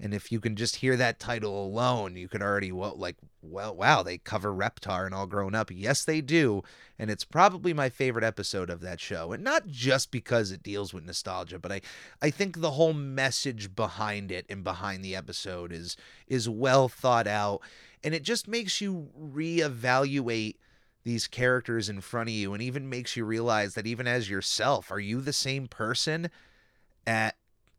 And 0.00 0.12
if 0.12 0.32
you 0.32 0.40
can 0.40 0.56
just 0.56 0.76
hear 0.76 0.96
that 0.96 1.20
title 1.20 1.64
alone, 1.64 2.16
you 2.16 2.26
could 2.26 2.42
already 2.42 2.72
well 2.72 2.96
like 2.96 3.16
well 3.40 3.76
wow, 3.76 4.02
they 4.02 4.18
cover 4.18 4.52
Reptar 4.52 5.06
and 5.06 5.14
all 5.14 5.28
grown 5.28 5.54
up. 5.54 5.70
Yes, 5.70 6.04
they 6.04 6.20
do. 6.20 6.62
And 6.98 7.08
it's 7.08 7.24
probably 7.24 7.72
my 7.72 7.88
favorite 7.88 8.24
episode 8.24 8.68
of 8.68 8.80
that 8.80 8.98
show. 8.98 9.30
And 9.30 9.44
not 9.44 9.68
just 9.68 10.10
because 10.10 10.50
it 10.50 10.64
deals 10.64 10.92
with 10.92 11.04
nostalgia, 11.04 11.60
but 11.60 11.70
I 11.70 11.82
I 12.20 12.30
think 12.30 12.60
the 12.60 12.72
whole 12.72 12.94
message 12.94 13.76
behind 13.76 14.32
it 14.32 14.44
and 14.48 14.64
behind 14.64 15.04
the 15.04 15.14
episode 15.14 15.72
is 15.72 15.96
is 16.26 16.48
well 16.48 16.88
thought 16.88 17.28
out 17.28 17.60
and 18.02 18.12
it 18.12 18.24
just 18.24 18.48
makes 18.48 18.80
you 18.80 19.10
reevaluate 19.16 20.56
these 21.04 21.26
characters 21.26 21.88
in 21.88 22.00
front 22.00 22.28
of 22.28 22.34
you 22.34 22.52
and 22.52 22.62
even 22.62 22.88
makes 22.88 23.16
you 23.16 23.24
realize 23.24 23.74
that 23.74 23.86
even 23.86 24.06
as 24.06 24.30
yourself, 24.30 24.90
are 24.90 25.00
you 25.00 25.20
the 25.20 25.32
same 25.32 25.66
person 25.66 26.30
at 27.06 27.36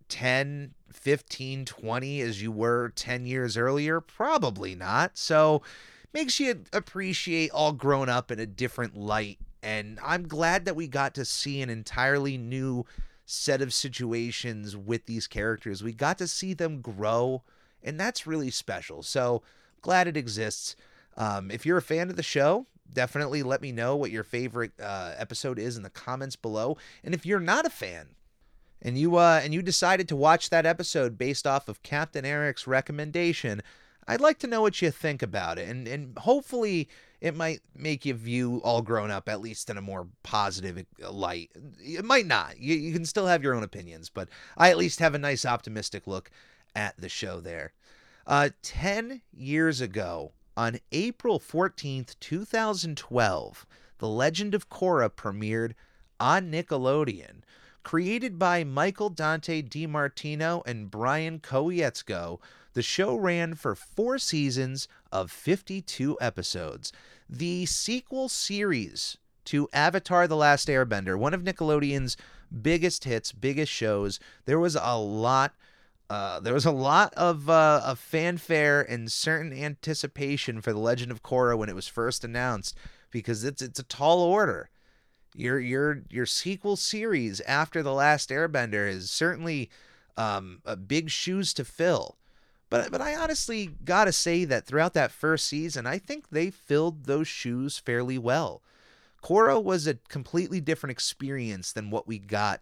10, 0.10 0.74
15, 0.92 1.66
20 1.66 2.22
as 2.22 2.42
you 2.42 2.52
were 2.52 2.90
10 2.96 3.26
years 3.26 3.58
earlier? 3.58 4.02
Probably 4.02 4.76
not. 4.76 5.18
So 5.18 5.62
makes 6.14 6.40
you 6.40 6.64
appreciate 6.72 7.52
all 7.52 7.72
grown 7.72 8.10
up 8.10 8.32
in 8.32 8.40
a 8.40 8.46
different 8.46 8.96
light. 8.96 9.40
And 9.62 10.00
I'm 10.04 10.28
glad 10.28 10.66
that 10.66 10.76
we 10.76 10.88
got 10.88 11.16
to 11.16 11.26
see 11.26 11.62
an 11.62 11.70
entirely 11.70 12.38
new 12.38 12.86
set 13.26 13.62
of 13.62 13.74
situations 13.74 14.76
with 14.76 15.06
these 15.06 15.28
characters. 15.28 15.82
We 15.82 15.94
got 15.94 16.18
to 16.18 16.28
see 16.28 16.54
them 16.54 16.82
grow, 16.82 17.44
and 17.82 18.00
that's 18.00 18.28
really 18.28 18.52
special. 18.52 19.02
So 19.02 19.42
glad 19.82 20.08
it 20.08 20.18
exists. 20.18 20.76
Um, 21.16 21.50
if 21.50 21.66
you're 21.66 21.78
a 21.78 21.82
fan 21.82 22.10
of 22.10 22.18
the 22.18 22.24
show, 22.24 22.68
definitely 22.94 23.44
let 23.44 23.62
me 23.62 23.72
know 23.72 23.96
what 23.96 24.12
your 24.12 24.24
favorite 24.24 24.72
uh, 24.82 25.14
episode 25.18 25.60
is 25.60 25.78
in 25.78 25.84
the 25.84 25.90
comments 25.90 26.36
below. 26.36 26.78
And 27.04 27.14
if 27.14 27.26
you're 27.26 27.40
not 27.40 27.66
a 27.66 27.70
fan, 27.70 28.10
and 28.84 28.98
you 28.98 29.16
uh 29.16 29.40
and 29.42 29.54
you 29.54 29.62
decided 29.62 30.08
to 30.10 30.16
watch 30.16 30.50
that 30.50 30.66
episode 30.66 31.18
based 31.18 31.48
off 31.48 31.70
of 31.70 31.82
Captain 31.84 32.26
Eric's 32.26 32.68
recommendation, 32.68 33.64
I'd 34.08 34.22
like 34.22 34.40
to 34.40 34.48
know 34.48 34.62
what 34.62 34.82
you 34.82 34.92
think 34.92 35.22
about 35.24 35.58
it, 35.58 35.70
and 35.70 35.88
and 35.88 36.18
hopefully 36.18 36.90
it 37.22 37.36
might 37.36 37.62
make 37.74 38.06
you 38.06 38.14
view 38.14 38.60
All 38.66 38.82
Grown 38.82 39.10
Up 39.10 39.30
at 39.30 39.40
least 39.40 39.70
in 39.70 39.78
a 39.78 39.82
more 39.82 40.08
positive 40.24 40.86
uh, 41.02 41.12
light. 41.12 41.52
It 41.80 42.04
might 42.04 42.26
not. 42.26 42.60
You 42.60 42.76
you 42.76 42.94
can 42.94 43.06
still 43.06 43.28
have 43.28 43.42
your 43.42 43.56
own 43.56 43.64
opinions, 43.64 44.10
but 44.10 44.28
I 44.58 44.70
at 44.70 44.78
least 44.78 45.00
have 45.00 45.16
a 45.16 45.20
nice 45.20 45.46
optimistic 45.46 46.06
look 46.06 46.30
at 46.76 46.98
the 46.98 47.10
show 47.10 47.40
there. 47.40 47.72
Uh, 48.28 48.50
ten 48.62 49.22
years 49.34 49.80
ago, 49.80 50.34
on 50.56 50.80
April 50.92 51.40
fourteenth, 51.40 52.20
two 52.20 52.46
thousand 52.46 52.98
twelve, 52.98 53.66
The 53.98 54.08
Legend 54.08 54.54
of 54.54 54.70
Korra 54.70 55.10
premiered 55.10 55.74
on 56.20 56.52
Nickelodeon. 56.52 57.42
Created 57.84 58.40
by 58.40 58.64
Michael 58.64 59.10
Dante 59.10 59.62
DiMartino 59.62 60.66
and 60.66 60.90
Brian 60.90 61.40
Konietzko, 61.40 62.40
the 62.74 62.82
show 62.82 63.16
ran 63.16 63.56
for 63.56 63.76
four 63.76 64.18
seasons 64.18 64.88
of 65.12 65.30
52 65.30 66.18
episodes. 66.22 66.94
The 67.30 67.66
sequel 67.66 68.30
series 68.30 69.18
to 69.46 69.68
Avatar 69.74 70.28
The 70.28 70.38
Last 70.38 70.68
Airbender, 70.70 71.18
one 71.18 71.34
of 71.34 71.44
Nickelodeon's 71.44 72.16
biggest 72.62 73.04
hits, 73.04 73.32
biggest 73.32 73.72
shows, 73.72 74.20
there 74.46 74.60
was 74.60 74.76
a 74.76 74.98
lot. 74.98 75.54
Uh, 76.10 76.40
there 76.40 76.54
was 76.54 76.66
a 76.66 76.72
lot 76.72 77.14
of, 77.16 77.50
uh, 77.50 77.82
of 77.84 77.98
fanfare 77.98 78.82
and 78.82 79.12
certain 79.12 79.54
anticipation 79.54 80.62
for 80.62 80.74
The 80.74 80.80
Legend 80.80 81.12
of 81.12 81.24
Korra 81.24 81.58
when 81.58 81.70
it 81.70 81.76
was 81.76 81.88
first 81.88 82.24
announced 82.24 82.78
because 83.14 83.44
it's 83.44 83.62
it's 83.62 83.80
a 83.80 83.84
tall 83.84 84.20
order. 84.20 84.70
Your 85.36 85.60
your 85.60 86.02
your 86.10 86.26
sequel 86.26 86.76
series 86.76 87.40
after 87.42 87.82
the 87.82 87.94
last 87.94 88.30
airbender 88.30 88.90
is 88.90 89.10
certainly 89.10 89.70
um, 90.18 90.62
a 90.66 90.76
big 90.76 91.10
shoes 91.10 91.54
to 91.54 91.64
fill. 91.64 92.18
But 92.70 92.92
but 92.92 93.02
i 93.02 93.16
honestly 93.16 93.70
gotta 93.86 94.12
say 94.12 94.46
that 94.46 94.66
throughout 94.66 94.96
that 94.96 95.12
first 95.12 95.46
season 95.46 95.86
i 95.86 96.00
think 96.00 96.30
they 96.30 96.50
filled 96.50 97.06
those 97.06 97.28
shoes 97.28 97.78
fairly 97.78 98.18
well. 98.18 98.62
Korra 99.24 99.64
was 99.64 99.88
a 99.88 99.94
completely 100.10 100.60
different 100.60 100.92
experience 100.92 101.72
than 101.72 101.92
what 101.92 102.08
we 102.08 102.20
got 102.20 102.62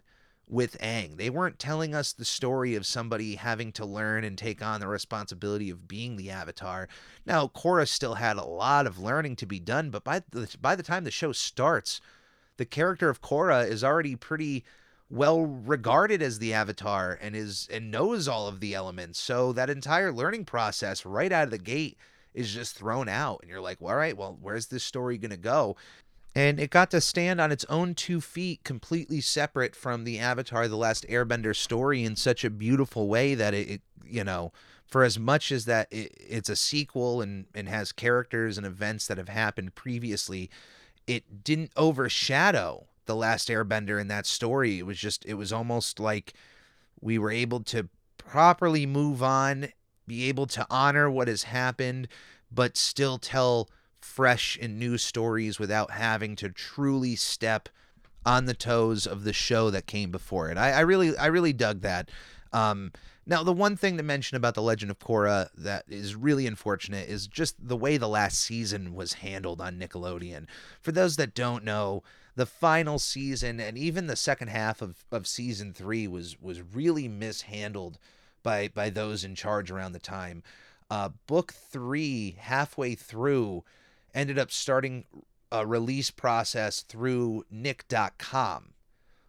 with 0.51 0.77
Aang. 0.79 1.15
They 1.15 1.29
weren't 1.29 1.58
telling 1.58 1.96
us 1.96 2.12
the 2.12 2.25
story 2.25 2.75
of 2.75 2.86
somebody 2.86 3.36
having 3.36 3.72
to 3.72 3.86
learn 3.86 4.25
and 4.25 4.38
take 4.38 4.62
on 4.62 4.81
the 4.81 4.88
responsibility 4.88 5.70
of 5.70 5.88
being 5.88 6.17
the 6.17 6.29
Avatar. 6.29 6.89
Now, 7.25 7.48
Korra 7.48 7.88
still 7.88 8.15
had 8.15 8.36
a 8.36 8.43
lot 8.43 8.86
of 8.86 9.00
learning 9.00 9.38
to 9.38 9.46
be 9.46 9.62
done, 9.62 9.89
but 9.89 10.03
by 10.03 10.22
the 10.29 10.53
by 10.62 10.75
the 10.75 10.84
time 10.84 11.05
the 11.05 11.12
show 11.12 11.31
starts, 11.31 12.01
the 12.58 12.65
character 12.65 13.10
of 13.10 13.22
Korra 13.22 13.65
is 13.65 13.81
already 13.81 14.17
pretty 14.17 14.65
well 15.10 15.41
regarded 15.41 16.22
as 16.22 16.39
the 16.39 16.53
avatar 16.53 17.17
and 17.22 17.36
is 17.36 17.67
and 17.72 17.89
knows 17.89 18.27
all 18.27 18.48
of 18.48 18.60
the 18.60 18.75
elements. 18.75 19.20
So 19.20 19.53
that 19.53 19.70
entire 19.70 20.12
learning 20.12 20.46
process 20.46 21.05
right 21.05 21.31
out 21.31 21.46
of 21.46 21.51
the 21.51 21.58
gate 21.58 21.98
is 22.34 22.53
just 22.53 22.77
thrown 22.77 23.10
out 23.10 23.39
and 23.41 23.50
you're 23.50 23.62
like, 23.62 23.79
well, 23.81 23.93
"All 23.93 23.98
right, 23.98 24.15
well, 24.17 24.38
where's 24.41 24.67
this 24.67 24.84
story 24.84 25.17
going 25.17 25.31
to 25.31 25.38
go?" 25.38 25.75
And 26.33 26.59
it 26.59 26.69
got 26.69 26.91
to 26.91 27.01
stand 27.01 27.41
on 27.41 27.51
its 27.51 27.65
own 27.65 27.93
two 27.93 28.21
feet, 28.21 28.63
completely 28.63 29.19
separate 29.19 29.75
from 29.75 30.03
the 30.03 30.19
Avatar 30.19 30.67
The 30.67 30.77
Last 30.77 31.05
Airbender 31.09 31.55
story 31.55 32.03
in 32.03 32.15
such 32.15 32.45
a 32.45 32.50
beautiful 32.50 33.07
way 33.09 33.35
that 33.35 33.53
it, 33.53 33.69
it 33.69 33.81
you 34.05 34.23
know, 34.23 34.53
for 34.85 35.03
as 35.03 35.19
much 35.19 35.51
as 35.51 35.65
that 35.65 35.88
it, 35.91 36.13
it's 36.17 36.50
a 36.50 36.55
sequel 36.55 37.21
and, 37.21 37.45
and 37.53 37.67
has 37.67 37.91
characters 37.91 38.57
and 38.57 38.65
events 38.65 39.07
that 39.07 39.17
have 39.17 39.29
happened 39.29 39.75
previously, 39.75 40.50
it 41.05 41.43
didn't 41.43 41.71
overshadow 41.75 42.88
the 43.05 43.15
last 43.15 43.50
airbender 43.50 44.00
in 44.00 44.07
that 44.07 44.25
story. 44.25 44.79
It 44.79 44.85
was 44.85 44.97
just 44.97 45.25
it 45.25 45.33
was 45.33 45.51
almost 45.51 46.00
like 46.00 46.33
we 47.01 47.17
were 47.17 47.31
able 47.31 47.61
to 47.63 47.89
properly 48.17 48.85
move 48.85 49.21
on 49.21 49.69
be 50.07 50.27
able 50.29 50.45
to 50.45 50.65
honor 50.69 51.09
what 51.09 51.27
has 51.27 51.43
happened 51.43 52.07
but 52.51 52.77
still 52.77 53.17
tell 53.17 53.69
fresh 54.01 54.58
and 54.62 54.79
new 54.79 54.98
stories 54.98 55.60
without 55.60 55.91
having 55.91 56.36
to 56.36 56.50
truly 56.50 57.15
step 57.15 57.70
on 58.25 58.46
the 58.46 58.53
toes 58.53 59.08
of 59.08 59.24
the 59.24 59.34
show 59.34 59.70
that 59.70 59.88
came 59.88 60.12
before 60.12 60.50
it 60.50 60.58
i, 60.58 60.72
I 60.72 60.79
really 60.81 61.15
i 61.17 61.27
really 61.27 61.53
dug 61.53 61.81
that 61.81 62.10
um, 62.53 62.91
now, 63.25 63.43
the 63.43 63.53
one 63.53 63.77
thing 63.77 63.98
to 63.98 64.03
mention 64.03 64.36
about 64.36 64.55
The 64.55 64.63
Legend 64.63 64.89
of 64.89 65.00
Korra 65.00 65.50
that 65.55 65.86
is 65.88 66.15
really 66.15 66.48
unfortunate 66.48 67.08
is 67.08 67.27
just 67.27 67.55
the 67.65 67.77
way 67.77 67.98
the 67.98 68.10
last 68.10 68.39
season 68.39 68.96
was 68.96 69.13
handled 69.13 69.62
on 69.62 69.79
Nickelodeon. 69.79 70.48
For 70.81 70.91
those 70.91 71.17
that 71.17 71.36
don't 71.36 71.63
know, 71.63 72.01
the 72.36 72.48
final 72.48 72.98
season 72.98 73.60
and 73.60 73.77
even 73.77 74.08
the 74.08 74.15
second 74.15 74.48
half 74.48 74.81
of, 74.81 75.05
of 75.12 75.27
season 75.27 75.74
three 75.74 76.08
was 76.08 76.41
was 76.41 76.62
really 76.62 77.08
mishandled 77.08 78.00
by 78.41 78.70
by 78.70 78.89
those 78.89 79.24
in 79.24 79.36
charge 79.36 79.70
around 79.70 79.91
the 79.91 80.00
time. 80.00 80.41
Uh, 80.89 81.10
book 81.27 81.53
three, 81.53 82.36
halfway 82.39 82.96
through, 82.96 83.63
ended 84.13 84.38
up 84.38 84.51
starting 84.51 85.06
a 85.51 85.65
release 85.65 86.12
process 86.12 86.82
through 86.82 87.46
Nick.com 87.50 88.74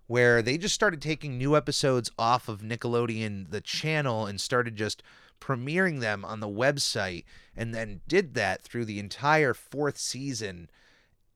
where 0.06 0.42
they 0.42 0.58
just 0.58 0.74
started 0.74 1.00
taking 1.00 1.38
new 1.38 1.56
episodes 1.56 2.10
off 2.18 2.46
of 2.46 2.60
Nickelodeon, 2.60 3.50
the 3.50 3.62
channel, 3.62 4.26
and 4.26 4.38
started 4.38 4.76
just 4.76 5.02
premiering 5.40 6.00
them 6.00 6.24
on 6.24 6.40
the 6.40 6.48
website, 6.48 7.24
and 7.56 7.74
then 7.74 8.02
did 8.06 8.34
that 8.34 8.60
through 8.60 8.84
the 8.84 8.98
entire 8.98 9.54
fourth 9.54 9.96
season, 9.96 10.68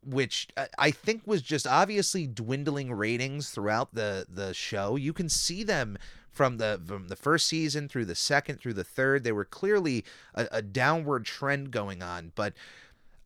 which 0.05 0.49
I 0.79 0.91
think 0.91 1.23
was 1.27 1.41
just 1.41 1.67
obviously 1.67 2.27
dwindling 2.27 2.93
ratings 2.93 3.49
throughout 3.51 3.95
the 3.95 4.27
the 4.29 4.53
show. 4.53 4.97
You 4.97 5.13
can 5.13 5.29
see 5.29 5.65
them 5.65 5.97
from 6.31 6.59
the 6.59 6.79
from 6.87 7.09
the 7.09 7.17
first 7.17 7.47
season 7.47 7.89
through 7.89 8.05
the 8.05 8.15
second 8.15 8.61
through 8.61 8.75
the 8.75 8.85
third. 8.85 9.25
They 9.25 9.33
were 9.33 9.47
clearly 9.47 10.05
a, 10.35 10.47
a 10.53 10.63
downward 10.63 11.25
trend 11.25 11.71
going 11.71 12.03
on, 12.03 12.33
but 12.35 12.53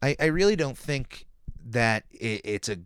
I, 0.03 0.17
I 0.19 0.27
really 0.27 0.57
don't 0.57 0.79
think 0.79 1.27
that 1.67 2.05
it, 2.11 2.41
it's 2.45 2.69
a 2.69 2.79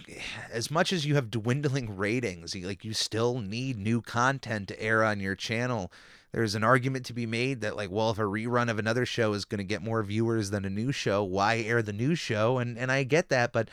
as 0.53 0.71
much 0.71 0.93
as 0.93 1.07
you 1.07 1.15
have 1.15 1.31
dwindling 1.31 1.97
ratings 1.97 2.55
like 2.57 2.85
you 2.85 2.93
still 2.93 3.39
need 3.39 3.79
new 3.79 4.03
content 4.03 4.69
to 4.69 4.83
air 4.83 5.05
on 5.05 5.21
your 5.21 5.35
channel. 5.35 5.93
There's 6.33 6.57
an 6.57 6.65
argument 6.65 7.07
to 7.07 7.13
be 7.13 7.27
made 7.27 7.61
that 7.61 7.77
like 7.77 7.91
well 7.91 8.11
if 8.11 8.19
a 8.19 8.23
rerun 8.23 8.69
of 8.69 8.79
another 8.79 9.07
show 9.07 9.33
is 9.35 9.45
going 9.45 9.59
to 9.59 9.65
get 9.65 9.83
more 9.83 10.03
viewers 10.03 10.51
than 10.51 10.65
a 10.65 10.71
new 10.71 10.91
show 10.91 11.23
why 11.23 11.59
air 11.59 11.83
the 11.83 11.93
new 11.93 12.15
show? 12.15 12.59
And 12.59 12.77
and 12.77 12.91
i 12.91 13.05
get 13.05 13.29
that 13.29 13.53
but 13.53 13.69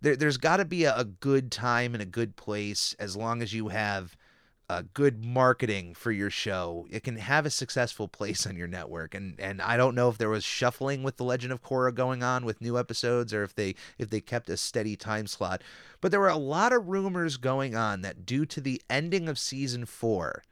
there, 0.00 0.16
there's 0.16 0.38
got 0.38 0.56
to 0.56 0.64
be 0.64 0.84
a, 0.84 0.96
a 0.96 1.04
good 1.04 1.52
time 1.52 1.94
and 1.94 2.02
a 2.02 2.06
good 2.06 2.36
place 2.36 2.96
as 2.98 3.16
long 3.16 3.42
as 3.42 3.52
you 3.52 3.68
have 3.68 4.16
uh, 4.70 4.82
good 4.94 5.24
marketing 5.24 5.94
for 5.94 6.12
your 6.12 6.30
show, 6.30 6.86
it 6.92 7.02
can 7.02 7.16
have 7.16 7.44
a 7.44 7.50
successful 7.50 8.06
place 8.06 8.46
on 8.46 8.56
your 8.56 8.68
network. 8.68 9.16
And 9.16 9.34
and 9.40 9.60
I 9.60 9.76
don't 9.76 9.96
know 9.96 10.08
if 10.08 10.16
there 10.16 10.28
was 10.28 10.44
shuffling 10.44 11.02
with 11.02 11.16
the 11.16 11.24
Legend 11.24 11.52
of 11.52 11.60
Korra 11.60 11.92
going 11.92 12.22
on 12.22 12.44
with 12.44 12.60
new 12.60 12.78
episodes, 12.78 13.34
or 13.34 13.42
if 13.42 13.52
they 13.52 13.74
if 13.98 14.10
they 14.10 14.20
kept 14.20 14.48
a 14.48 14.56
steady 14.56 14.94
time 14.94 15.26
slot. 15.26 15.62
But 16.00 16.12
there 16.12 16.20
were 16.20 16.28
a 16.28 16.36
lot 16.36 16.72
of 16.72 16.86
rumors 16.86 17.36
going 17.36 17.74
on 17.74 18.02
that 18.02 18.24
due 18.24 18.46
to 18.46 18.60
the 18.60 18.80
ending 18.88 19.28
of 19.28 19.40
season 19.40 19.86
four, 19.86 20.44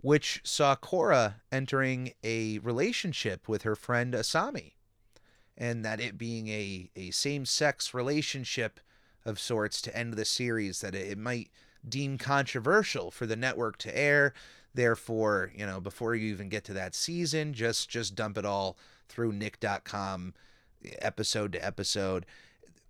which 0.00 0.40
saw 0.42 0.74
Korra 0.74 1.34
entering 1.52 2.14
a 2.24 2.58
relationship 2.58 3.48
with 3.48 3.62
her 3.62 3.76
friend 3.76 4.14
Asami, 4.14 4.72
and 5.56 5.84
that 5.84 6.00
it 6.00 6.18
being 6.18 6.48
a 6.48 6.90
a 6.96 7.12
same 7.12 7.46
sex 7.46 7.94
relationship 7.94 8.80
of 9.24 9.38
sorts 9.38 9.80
to 9.82 9.96
end 9.96 10.14
the 10.14 10.24
series, 10.24 10.80
that 10.80 10.96
it, 10.96 11.12
it 11.12 11.18
might 11.18 11.50
deem 11.88 12.18
controversial 12.18 13.10
for 13.10 13.26
the 13.26 13.36
network 13.36 13.78
to 13.78 13.96
air. 13.96 14.32
Therefore, 14.74 15.50
you 15.54 15.66
know, 15.66 15.80
before 15.80 16.14
you 16.14 16.30
even 16.32 16.48
get 16.48 16.64
to 16.64 16.72
that 16.74 16.94
season, 16.94 17.52
just 17.52 17.88
just 17.88 18.14
dump 18.14 18.38
it 18.38 18.44
all 18.44 18.76
through 19.08 19.32
nick.com 19.32 20.34
episode 21.00 21.52
to 21.52 21.64
episode. 21.64 22.24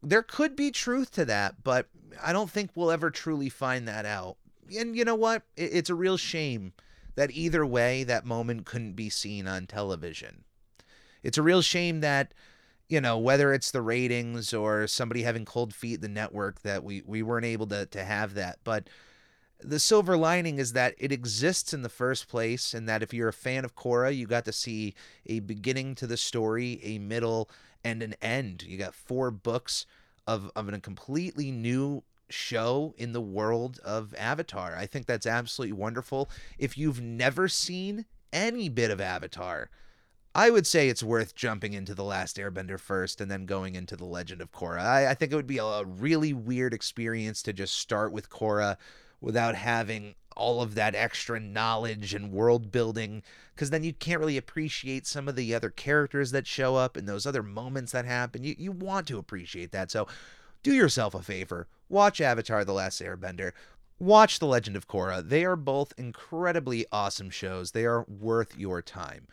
There 0.02 0.22
could 0.22 0.56
be 0.56 0.70
truth 0.70 1.10
to 1.12 1.24
that, 1.26 1.62
but 1.62 1.88
I 2.22 2.32
don't 2.32 2.50
think 2.50 2.70
we'll 2.74 2.90
ever 2.90 3.10
truly 3.10 3.48
find 3.48 3.86
that 3.88 4.06
out. 4.06 4.36
And 4.76 4.96
you 4.96 5.04
know 5.04 5.14
what? 5.14 5.42
It's 5.56 5.90
a 5.90 5.94
real 5.94 6.16
shame 6.16 6.72
that 7.16 7.30
either 7.32 7.66
way 7.66 8.04
that 8.04 8.24
moment 8.24 8.66
couldn't 8.66 8.92
be 8.92 9.10
seen 9.10 9.46
on 9.46 9.66
television. 9.66 10.44
It's 11.22 11.38
a 11.38 11.42
real 11.42 11.60
shame 11.60 12.00
that 12.00 12.32
you 12.90 13.00
know, 13.00 13.16
whether 13.16 13.52
it's 13.52 13.70
the 13.70 13.80
ratings 13.80 14.52
or 14.52 14.88
somebody 14.88 15.22
having 15.22 15.44
cold 15.44 15.72
feet 15.72 16.00
the 16.00 16.08
network 16.08 16.60
that 16.62 16.82
we 16.82 17.02
we 17.06 17.22
weren't 17.22 17.46
able 17.46 17.68
to 17.68 17.86
to 17.86 18.04
have 18.04 18.34
that. 18.34 18.58
But 18.64 18.90
the 19.60 19.78
silver 19.78 20.16
lining 20.16 20.58
is 20.58 20.72
that 20.72 20.94
it 20.98 21.12
exists 21.12 21.72
in 21.72 21.82
the 21.82 21.88
first 21.88 22.28
place, 22.28 22.74
and 22.74 22.88
that 22.88 23.02
if 23.02 23.14
you're 23.14 23.28
a 23.28 23.32
fan 23.32 23.64
of 23.64 23.76
Korra, 23.76 24.14
you 24.14 24.26
got 24.26 24.44
to 24.46 24.52
see 24.52 24.94
a 25.26 25.38
beginning 25.38 25.94
to 25.96 26.06
the 26.06 26.16
story, 26.16 26.80
a 26.82 26.98
middle, 26.98 27.48
and 27.84 28.02
an 28.02 28.16
end. 28.20 28.64
You 28.64 28.76
got 28.76 28.94
four 28.94 29.30
books 29.30 29.86
of 30.26 30.50
of 30.56 30.68
a 30.68 30.80
completely 30.80 31.52
new 31.52 32.02
show 32.28 32.94
in 32.98 33.12
the 33.12 33.20
world 33.20 33.78
of 33.84 34.14
Avatar. 34.18 34.74
I 34.76 34.86
think 34.86 35.06
that's 35.06 35.26
absolutely 35.26 35.74
wonderful. 35.74 36.28
If 36.58 36.76
you've 36.76 37.00
never 37.00 37.46
seen 37.46 38.06
any 38.32 38.68
bit 38.68 38.90
of 38.90 39.00
Avatar, 39.00 39.70
I 40.34 40.50
would 40.50 40.66
say 40.66 40.88
it's 40.88 41.02
worth 41.02 41.34
jumping 41.34 41.72
into 41.72 41.94
The 41.94 42.04
Last 42.04 42.36
Airbender 42.36 42.78
first 42.78 43.20
and 43.20 43.30
then 43.30 43.46
going 43.46 43.74
into 43.74 43.96
The 43.96 44.04
Legend 44.04 44.40
of 44.40 44.52
Korra. 44.52 44.80
I, 44.80 45.10
I 45.10 45.14
think 45.14 45.32
it 45.32 45.36
would 45.36 45.46
be 45.46 45.58
a, 45.58 45.64
a 45.64 45.84
really 45.84 46.32
weird 46.32 46.72
experience 46.72 47.42
to 47.42 47.52
just 47.52 47.74
start 47.74 48.12
with 48.12 48.30
Korra 48.30 48.76
without 49.20 49.56
having 49.56 50.14
all 50.36 50.62
of 50.62 50.76
that 50.76 50.94
extra 50.94 51.40
knowledge 51.40 52.14
and 52.14 52.30
world 52.30 52.70
building 52.70 53.22
because 53.54 53.70
then 53.70 53.82
you 53.82 53.92
can't 53.92 54.20
really 54.20 54.36
appreciate 54.36 55.06
some 55.06 55.28
of 55.28 55.36
the 55.36 55.54
other 55.54 55.68
characters 55.68 56.30
that 56.30 56.46
show 56.46 56.76
up 56.76 56.96
and 56.96 57.08
those 57.08 57.26
other 57.26 57.42
moments 57.42 57.92
that 57.92 58.04
happen. 58.04 58.44
You, 58.44 58.54
you 58.56 58.72
want 58.72 59.08
to 59.08 59.18
appreciate 59.18 59.72
that. 59.72 59.90
So 59.90 60.06
do 60.62 60.72
yourself 60.72 61.14
a 61.14 61.22
favor. 61.22 61.66
Watch 61.88 62.20
Avatar 62.20 62.64
The 62.64 62.72
Last 62.72 63.02
Airbender. 63.02 63.52
Watch 63.98 64.38
The 64.38 64.46
Legend 64.46 64.76
of 64.76 64.88
Korra. 64.88 65.28
They 65.28 65.44
are 65.44 65.56
both 65.56 65.92
incredibly 65.98 66.86
awesome 66.92 67.30
shows. 67.30 67.72
They 67.72 67.84
are 67.84 68.04
worth 68.08 68.56
your 68.56 68.80
time. 68.80 69.26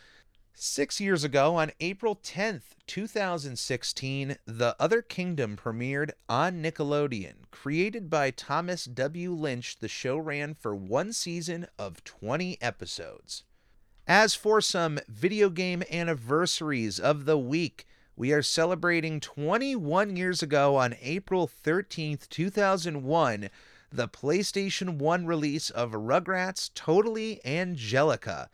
Six 0.59 0.99
years 0.99 1.23
ago, 1.23 1.57
on 1.57 1.71
April 1.79 2.15
10th, 2.15 2.63
2016, 2.87 4.37
The 4.47 4.75
Other 4.79 5.03
Kingdom 5.03 5.55
premiered 5.55 6.13
on 6.27 6.63
Nickelodeon. 6.63 7.51
Created 7.51 8.09
by 8.09 8.31
Thomas 8.31 8.85
W. 8.85 9.33
Lynch, 9.33 9.77
the 9.77 9.87
show 9.87 10.17
ran 10.17 10.55
for 10.55 10.73
one 10.73 11.13
season 11.13 11.67
of 11.77 12.03
20 12.03 12.57
episodes. 12.59 13.43
As 14.07 14.33
for 14.33 14.59
some 14.59 14.97
video 15.07 15.51
game 15.51 15.83
anniversaries 15.91 16.99
of 16.99 17.25
the 17.25 17.37
week, 17.37 17.85
we 18.15 18.33
are 18.33 18.41
celebrating 18.41 19.19
21 19.19 20.15
years 20.15 20.41
ago 20.41 20.75
on 20.75 20.95
April 21.03 21.47
13th, 21.47 22.27
2001, 22.29 23.51
the 23.91 24.07
PlayStation 24.07 24.97
1 24.97 25.27
release 25.27 25.69
of 25.69 25.91
Rugrats 25.91 26.71
Totally 26.73 27.45
Angelica. 27.45 28.49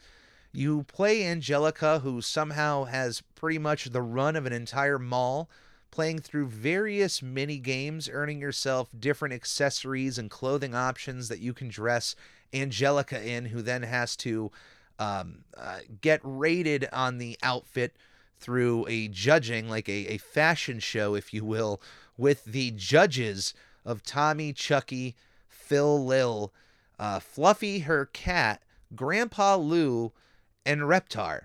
You 0.56 0.84
play 0.84 1.26
Angelica, 1.26 2.00
who 2.00 2.22
somehow 2.22 2.84
has 2.84 3.22
pretty 3.34 3.58
much 3.58 3.86
the 3.86 4.04
run 4.04 4.36
of 4.36 4.46
an 4.46 4.54
entire 4.54 5.00
mall, 5.00 5.50
playing 5.90 6.20
through 6.20 6.48
various 6.48 7.24
mini 7.24 7.58
games, 7.58 8.08
earning 8.12 8.40
yourself 8.40 8.90
different 8.98 9.34
accessories 9.34 10.20
and 10.20 10.30
clothing 10.30 10.76
options 10.76 11.28
that 11.28 11.40
you 11.40 11.54
can 11.54 11.70
dress 11.70 12.16
Angelica 12.54 13.20
in, 13.28 13.46
who 13.46 13.64
then 13.64 13.82
has 13.82 14.16
to 14.18 14.52
um, 15.00 15.44
uh, 15.58 15.80
get 16.02 16.20
rated 16.24 16.88
on 16.94 17.18
the 17.18 17.36
outfit 17.42 17.96
through 18.38 18.86
a 18.88 19.08
judging, 19.08 19.68
like 19.70 19.90
a, 19.90 20.14
a 20.14 20.18
fashion 20.18 20.80
show, 20.80 21.16
if 21.16 21.34
you 21.34 21.44
will, 21.44 21.82
with 22.16 22.46
the 22.46 22.70
judges 22.72 23.56
of 23.84 24.04
Tommy, 24.04 24.54
Chucky, 24.54 25.16
Phil, 25.50 26.06
Lil, 26.06 26.54
uh, 27.00 27.20
Fluffy, 27.20 27.80
her 27.80 28.06
cat, 28.06 28.62
Grandpa 28.96 29.56
Lou, 29.56 30.12
and 30.66 30.82
Reptar. 30.82 31.44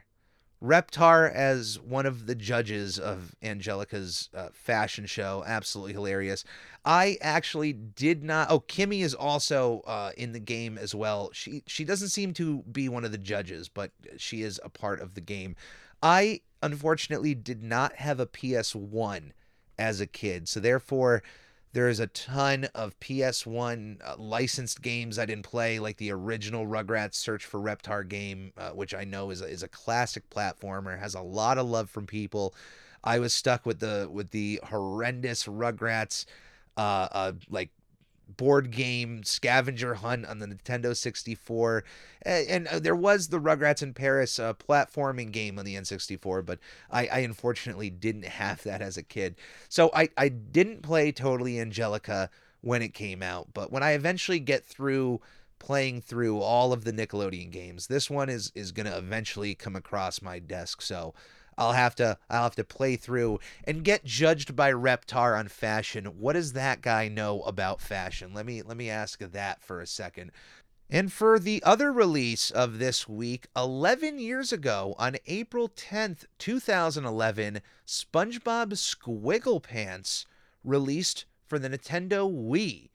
Reptar 0.63 1.33
as 1.33 1.79
one 1.79 2.05
of 2.05 2.27
the 2.27 2.35
judges 2.35 2.99
of 2.99 3.37
Angelica's 3.43 4.29
uh, 4.35 4.49
fashion 4.53 5.07
show, 5.07 5.45
absolutely 5.47 5.93
hilarious. 5.93 6.43
I 6.85 7.17
actually 7.21 7.73
did 7.73 8.25
not. 8.25 8.51
Oh, 8.51 8.59
Kimmy 8.59 9.03
is 9.03 9.15
also 9.15 9.83
uh, 9.87 10.11
in 10.17 10.33
the 10.33 10.41
game 10.41 10.77
as 10.77 10.97
well. 10.97 11.31
She 11.33 11.63
she 11.69 11.85
doesn't 11.85 12.09
seem 12.09 12.33
to 12.35 12.63
be 12.63 12.89
one 12.89 13.05
of 13.05 13.13
the 13.13 13.19
judges, 13.19 13.69
but 13.69 13.93
she 14.17 14.43
is 14.43 14.61
a 14.65 14.69
part 14.69 15.01
of 15.01 15.15
the 15.15 15.21
game. 15.21 15.55
I 16.03 16.41
unfortunately 16.61 17.37
did 17.37 17.63
not 17.63 17.97
have 17.97 18.19
a 18.19 18.27
PS1 18.27 19.31
as 19.79 20.01
a 20.01 20.07
kid, 20.09 20.49
so 20.49 20.59
therefore 20.59 21.23
there 21.73 21.89
is 21.89 22.01
a 22.01 22.07
ton 22.09 22.69
of 22.75 22.99
PS1 23.01 23.99
uh, 24.05 24.17
licensed 24.17 24.81
games 24.83 25.19
I 25.19 25.27
didn't 25.27 25.45
play, 25.45 25.79
like 25.79 25.97
the 25.99 26.11
original 26.11 26.67
Rugrats 26.67 27.15
Search 27.15 27.45
for 27.45 27.61
Reptar 27.61 28.09
game, 28.09 28.53
uh, 28.57 28.71
which 28.71 28.95
I 28.95 29.05
know 29.05 29.31
is 29.31 29.43
a, 29.43 29.47
is 29.47 29.63
a 29.63 29.69
classic 29.69 30.29
platformer, 30.31 30.99
has 30.99 31.15
a 31.15 31.21
lot 31.21 31.59
of 31.59 31.67
love 31.67 31.91
from 31.91 32.07
people. 32.07 32.55
I 33.05 33.19
was 33.19 33.33
stuck 33.33 33.67
with 33.67 33.81
the 33.81 34.09
with 34.11 34.31
the 34.31 34.61
horrendous 34.65 35.45
Rugrats, 35.45 36.25
uh, 36.77 37.09
uh 37.13 37.33
like 37.51 37.71
board 38.29 38.71
game 38.71 39.23
scavenger 39.23 39.95
hunt 39.95 40.27
on 40.27 40.39
the 40.39 40.47
Nintendo 40.47 40.97
64. 40.97 41.85
And, 42.23 42.49
and 42.49 42.69
uh, 42.69 42.79
there 42.79 42.97
was 42.97 43.29
the 43.29 43.41
Rugrats 43.41 43.83
in 43.83 43.95
Paris 43.95 44.39
uh, 44.39 44.55
platforming 44.55 45.33
game 45.33 45.59
on 45.59 45.65
the 45.65 45.75
N64, 45.75 46.45
but 46.45 46.59
I, 46.91 47.07
I, 47.07 47.19
unfortunately 47.21 47.91
didn't 47.91 48.25
have 48.27 48.63
that 48.65 48.83
as 48.83 48.97
a 48.97 49.03
kid. 49.03 49.37
So 49.69 49.91
I, 49.95 50.09
I 50.17 50.29
didn't 50.29 50.83
play 50.83 51.11
Totally 51.13 51.59
Angelica 51.59 52.31
when 52.61 52.83
it 52.83 52.93
came 52.93 53.23
out, 53.23 53.49
but 53.55 53.73
when 53.73 53.83
I 53.83 53.93
eventually 53.93 54.41
get 54.41 54.65
through 54.65 55.21
playing 55.59 56.01
through 56.01 56.41
all 56.41 56.73
of 56.73 56.85
the 56.85 56.93
Nickelodeon 56.93 57.51
games, 57.51 57.87
this 57.87 58.11
one 58.11 58.29
is 58.29 58.53
is 58.55 58.73
going 58.73 58.87
to 58.87 58.97
eventually 58.97 59.55
come 59.55 59.77
across 59.77 60.21
my 60.21 60.39
desk. 60.39 60.83
So 60.83 61.15
I'll 61.59 61.73
have 61.73 61.97
to 61.97 62.17
I'll 62.31 62.45
have 62.45 62.55
to 62.55 62.65
play 62.65 62.97
through 62.97 63.41
and 63.65 63.85
get 63.85 64.05
judged 64.05 64.55
by 64.55 64.73
Reptar 64.73 65.37
on 65.37 65.49
fashion. 65.49 66.07
What 66.07 66.35
does 66.35 66.53
that 66.53 66.81
guy 66.81 67.09
know 67.09 67.43
about 67.43 67.83
fashion? 67.83 68.33
Let 68.33 68.47
me 68.47 68.63
let 68.63 68.77
me 68.77 68.89
ask 68.89 69.19
that 69.19 69.63
for 69.63 69.81
a 69.81 69.87
second. 69.87 70.31
And 70.89 71.13
for 71.13 71.39
the 71.39 71.63
other 71.65 71.93
release 71.93 72.51
of 72.51 72.79
this 72.79 73.07
week, 73.07 73.49
11 73.55 74.19
years 74.19 74.55
ago, 74.55 74.95
on 74.99 75.17
April 75.27 75.69
10th, 75.69 76.25
2011, 76.39 77.61
SpongeBob 77.87 78.73
SquigglePants 78.73 80.25
released 80.65 81.27
for 81.47 81.59
the 81.59 81.69
Nintendo 81.69 82.33
Wii. 82.33 82.89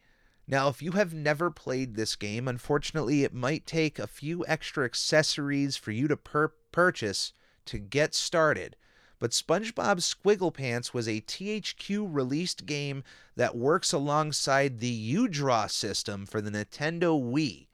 Now, 0.47 0.69
if 0.69 0.81
you 0.81 0.93
have 0.93 1.13
never 1.13 1.51
played 1.51 1.95
this 1.95 2.15
game, 2.15 2.47
unfortunately, 2.47 3.23
it 3.23 3.33
might 3.33 3.67
take 3.67 3.99
a 3.99 4.07
few 4.07 4.43
extra 4.47 4.85
accessories 4.85 5.77
for 5.77 5.91
you 5.91 6.07
to 6.07 6.17
per- 6.17 6.53
purchase 6.71 7.31
to 7.65 7.79
get 7.79 8.13
started. 8.13 8.75
But 9.19 9.31
SpongeBob 9.31 9.99
SquigglePants 9.99 10.93
was 10.93 11.07
a 11.07 11.21
THQ 11.21 12.07
released 12.11 12.65
game 12.65 13.03
that 13.35 13.55
works 13.55 13.93
alongside 13.93 14.79
the 14.79 14.87
U-Draw 14.87 15.67
system 15.67 16.25
for 16.25 16.41
the 16.41 16.51
Nintendo 16.51 17.17
Wii. 17.17 17.67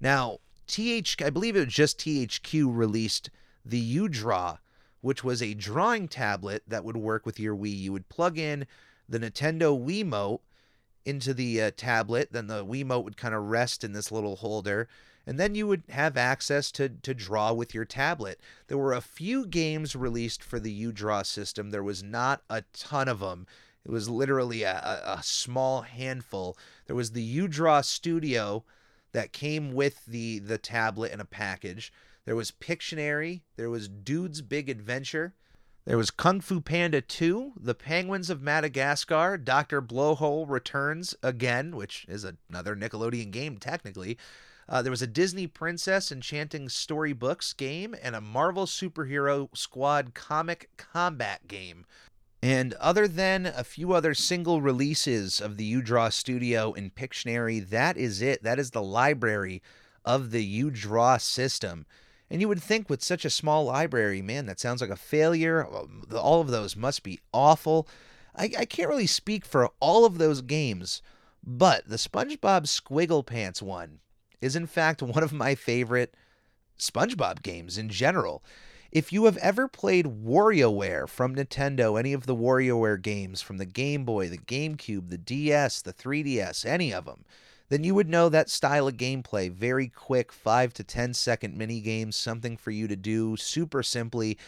Now, 0.00 0.38
TH 0.66 1.22
I 1.22 1.30
believe 1.30 1.54
it 1.54 1.66
was 1.66 1.74
just 1.74 1.98
THQ 1.98 2.74
released 2.74 3.30
the 3.64 3.78
U-Draw, 3.78 4.58
which 5.00 5.22
was 5.22 5.42
a 5.42 5.54
drawing 5.54 6.08
tablet 6.08 6.62
that 6.66 6.84
would 6.84 6.96
work 6.96 7.26
with 7.26 7.38
your 7.38 7.54
Wii. 7.54 7.78
You 7.78 7.92
would 7.92 8.08
plug 8.08 8.38
in 8.38 8.66
the 9.08 9.18
Nintendo 9.18 9.78
Wiimote 9.78 10.40
into 11.04 11.32
the 11.32 11.62
uh, 11.62 11.70
tablet, 11.76 12.32
then 12.32 12.48
the 12.48 12.64
Wiimote 12.64 13.04
would 13.04 13.16
kind 13.16 13.34
of 13.34 13.44
rest 13.44 13.84
in 13.84 13.92
this 13.92 14.10
little 14.10 14.36
holder, 14.36 14.88
and 15.26 15.40
then 15.40 15.54
you 15.54 15.66
would 15.66 15.82
have 15.88 16.16
access 16.16 16.70
to, 16.72 16.88
to 16.88 17.12
draw 17.12 17.52
with 17.52 17.74
your 17.74 17.84
tablet. 17.84 18.40
There 18.68 18.78
were 18.78 18.92
a 18.92 19.00
few 19.00 19.46
games 19.46 19.96
released 19.96 20.42
for 20.42 20.60
the 20.60 20.70
U-Draw 20.70 21.22
system. 21.22 21.70
There 21.70 21.82
was 21.82 22.02
not 22.02 22.42
a 22.48 22.62
ton 22.72 23.08
of 23.08 23.18
them. 23.18 23.46
It 23.84 23.90
was 23.90 24.08
literally 24.08 24.62
a, 24.62 24.76
a, 25.04 25.20
small 25.22 25.82
handful. 25.82 26.56
There 26.86 26.96
was 26.96 27.12
the 27.12 27.22
U-Draw 27.22 27.80
Studio 27.82 28.64
that 29.12 29.32
came 29.32 29.72
with 29.72 30.04
the 30.06 30.40
the 30.40 30.58
tablet 30.58 31.12
in 31.12 31.20
a 31.20 31.24
package. 31.24 31.92
There 32.24 32.36
was 32.36 32.50
Pictionary, 32.50 33.42
there 33.56 33.70
was 33.70 33.88
Dood's 33.88 34.42
Big 34.42 34.68
Adventure, 34.68 35.34
there 35.86 35.96
was 35.96 36.10
Kung 36.10 36.40
Fu 36.40 36.60
Panda 36.60 37.00
2, 37.00 37.52
The 37.60 37.74
Penguins 37.74 38.28
of 38.28 38.42
Madagascar, 38.42 39.38
Dr. 39.38 39.80
Blowhole 39.80 40.50
Returns 40.50 41.14
again, 41.22 41.76
which 41.76 42.04
is 42.08 42.26
another 42.50 42.74
Nickelodeon 42.74 43.30
game 43.30 43.56
technically. 43.58 44.18
Uh, 44.68 44.82
there 44.82 44.90
was 44.90 45.02
a 45.02 45.06
Disney 45.06 45.46
Princess 45.46 46.10
Enchanting 46.10 46.68
Storybooks 46.68 47.52
game 47.52 47.94
and 48.02 48.16
a 48.16 48.20
Marvel 48.20 48.66
Superhero 48.66 49.48
Squad 49.56 50.12
comic 50.12 50.70
combat 50.76 51.46
game. 51.46 51.86
And 52.42 52.74
other 52.74 53.06
than 53.08 53.46
a 53.46 53.64
few 53.64 53.92
other 53.92 54.12
single 54.12 54.60
releases 54.60 55.40
of 55.40 55.56
the 55.56 55.72
UDraw 55.74 56.12
studio 56.12 56.72
in 56.72 56.90
Pictionary, 56.90 57.66
that 57.68 57.96
is 57.96 58.20
it. 58.20 58.42
That 58.42 58.58
is 58.58 58.72
the 58.72 58.82
library 58.82 59.62
of 60.04 60.32
the 60.32 60.62
UDraw 60.62 61.20
system. 61.20 61.86
And 62.28 62.40
you 62.40 62.48
would 62.48 62.62
think 62.62 62.90
with 62.90 63.04
such 63.04 63.24
a 63.24 63.30
small 63.30 63.64
library, 63.64 64.20
man, 64.20 64.46
that 64.46 64.58
sounds 64.60 64.80
like 64.80 64.90
a 64.90 64.96
failure. 64.96 65.64
All 66.14 66.40
of 66.40 66.48
those 66.48 66.76
must 66.76 67.04
be 67.04 67.20
awful. 67.32 67.88
I, 68.34 68.50
I 68.58 68.64
can't 68.64 68.88
really 68.88 69.06
speak 69.06 69.44
for 69.44 69.70
all 69.80 70.04
of 70.04 70.18
those 70.18 70.42
games, 70.42 71.02
but 71.42 71.88
the 71.88 71.96
SpongeBob 71.96 72.66
Squiggle 72.66 73.24
Pants 73.24 73.62
one 73.62 74.00
is 74.40 74.56
in 74.56 74.66
fact 74.66 75.02
one 75.02 75.22
of 75.22 75.32
my 75.32 75.54
favorite 75.54 76.14
SpongeBob 76.78 77.42
games 77.42 77.78
in 77.78 77.88
general. 77.88 78.42
If 78.92 79.12
you 79.12 79.24
have 79.24 79.36
ever 79.38 79.68
played 79.68 80.06
WarioWare 80.06 81.08
from 81.08 81.34
Nintendo, 81.34 81.98
any 81.98 82.12
of 82.12 82.26
the 82.26 82.36
WarioWare 82.36 83.02
games 83.02 83.42
from 83.42 83.58
the 83.58 83.66
Game 83.66 84.04
Boy, 84.04 84.28
the 84.28 84.38
GameCube, 84.38 85.10
the 85.10 85.18
DS, 85.18 85.82
the 85.82 85.92
3DS, 85.92 86.64
any 86.64 86.94
of 86.94 87.04
them, 87.04 87.24
then 87.68 87.82
you 87.82 87.94
would 87.94 88.08
know 88.08 88.28
that 88.28 88.48
style 88.48 88.86
of 88.86 88.96
gameplay. 88.96 89.50
Very 89.50 89.88
quick, 89.88 90.32
5 90.32 90.72
to 90.74 90.84
10 90.84 91.14
second 91.14 91.56
mini 91.56 91.80
games, 91.80 92.16
something 92.16 92.56
for 92.56 92.70
you 92.70 92.86
to 92.86 92.96
do 92.96 93.36
super 93.36 93.82
simply. 93.82 94.38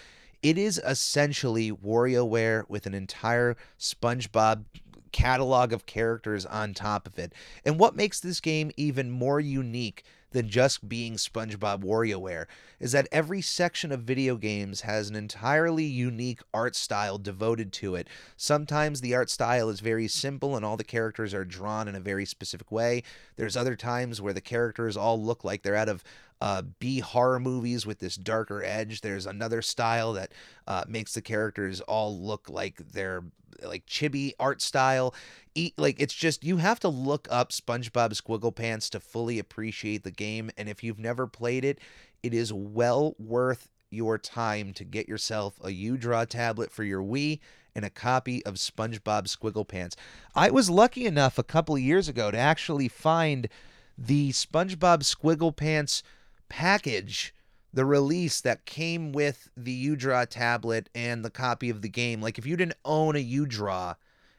It 0.41 0.57
is 0.57 0.81
essentially 0.87 1.73
WarioWare 1.73 2.69
with 2.69 2.87
an 2.87 2.95
entire 2.95 3.57
SpongeBob 3.79 4.65
catalog 5.13 5.73
of 5.73 5.87
characters 5.87 6.47
on 6.47 6.75
top 6.75 7.07
of 7.07 7.19
it. 7.19 7.33
And 7.65 7.79
what 7.79 7.97
makes 7.97 8.21
this 8.21 8.41
game 8.41 8.71
even 8.77 9.11
more 9.11 9.41
unique 9.41 10.05
than 10.31 10.49
just 10.49 10.89
being 10.89 11.15
SpongeBob 11.15 11.83
WarioWare 11.83 12.47
is 12.79 12.93
that 12.93 13.09
every 13.11 13.41
section 13.41 13.91
of 13.91 14.03
video 14.03 14.37
games 14.37 14.83
has 14.83 15.09
an 15.09 15.17
entirely 15.17 15.85
unique 15.85 16.41
art 16.53 16.77
style 16.77 17.19
devoted 17.19 17.73
to 17.73 17.95
it. 17.95 18.09
Sometimes 18.37 19.01
the 19.01 19.15
art 19.15 19.31
style 19.31 19.69
is 19.69 19.81
very 19.81 20.09
simple 20.09 20.57
and 20.57 20.65
all 20.65 20.77
the 20.77 20.85
characters 20.85 21.35
are 21.35 21.45
drawn 21.45 21.89
in 21.89 21.95
a 21.95 22.01
very 22.01 22.25
specific 22.25 22.71
way. 22.71 23.03
There's 23.37 23.57
other 23.57 23.77
times 23.77 24.21
where 24.21 24.33
the 24.33 24.41
characters 24.41 24.97
all 24.97 25.23
look 25.23 25.45
like 25.45 25.63
they're 25.63 25.75
out 25.75 25.89
of 25.89 26.05
uh, 26.41 26.63
B 26.79 27.01
horror 27.01 27.41
movies 27.41 27.85
with 27.85 27.99
this 27.99 28.17
darker 28.17 28.63
edge. 28.63 29.01
There's 29.01 29.27
another 29.27 29.63
style 29.63 30.13
that 30.13 30.33
uh, 30.67 30.85
makes 30.87 31.15
the 31.15 31.23
characters 31.23 31.81
all 31.81 32.17
look 32.17 32.49
like 32.49 32.77
they're 32.93 33.25
like 33.63 33.87
chibi 33.87 34.33
art 34.39 34.63
style. 34.63 35.15
Eat, 35.59 35.75
like 35.77 36.01
it's 36.01 36.15
just 36.15 36.45
you 36.45 36.59
have 36.59 36.79
to 36.81 36.89
look 36.89 37.27
up 37.31 37.51
SpongeBob 37.51 38.13
Squiggle 38.13 38.55
Pants 38.55 38.89
to 38.91 39.01
fully 39.01 39.41
appreciate 39.41 40.05
the 40.05 40.13
game. 40.13 40.53
And 40.57 40.69
if 40.69 40.85
you've 40.85 41.01
never 41.01 41.27
played 41.27 41.65
it, 41.65 41.81
it 42.23 42.33
is 42.33 42.53
well 42.53 43.17
worth 43.19 43.69
your 43.91 44.19
time 44.19 44.73
to 44.75 44.85
get 44.85 45.09
yourself 45.09 45.59
a 45.65 45.69
UDraw 45.69 46.29
tablet 46.29 46.71
for 46.71 46.85
your 46.85 47.03
Wii 47.03 47.41
and 47.75 47.85
a 47.85 47.91
copy 47.91 48.45
of 48.47 48.55
SpongeBob 48.55 49.25
Squiggle 49.25 49.67
Pants. 49.67 49.97
I 50.33 50.51
was 50.51 50.71
lucky 50.71 51.07
enough 51.07 51.39
a 51.39 51.43
couple 51.43 51.77
years 51.77 52.09
ago 52.09 52.31
to 52.31 52.39
actually 52.39 52.87
find 52.87 53.49
the 53.97 54.31
SpongeBob 54.31 55.03
Squiggle 55.03 55.57
Pants 55.57 56.05
package 56.49 57.35
the 57.73 57.85
release 57.85 58.41
that 58.41 58.65
came 58.65 59.13
with 59.13 59.49
the 59.57 59.89
UDraw 59.89 60.27
tablet 60.29 60.89
and 60.95 61.25
the 61.25 61.31
copy 61.31 61.69
of 61.69 61.83
the 61.83 61.89
game. 61.89 62.23
Like 62.23 62.39
if 62.39 62.47
you 62.47 62.57
didn't 62.57 62.79
own 62.85 63.17
a 63.17 63.25
UDraw 63.25 63.97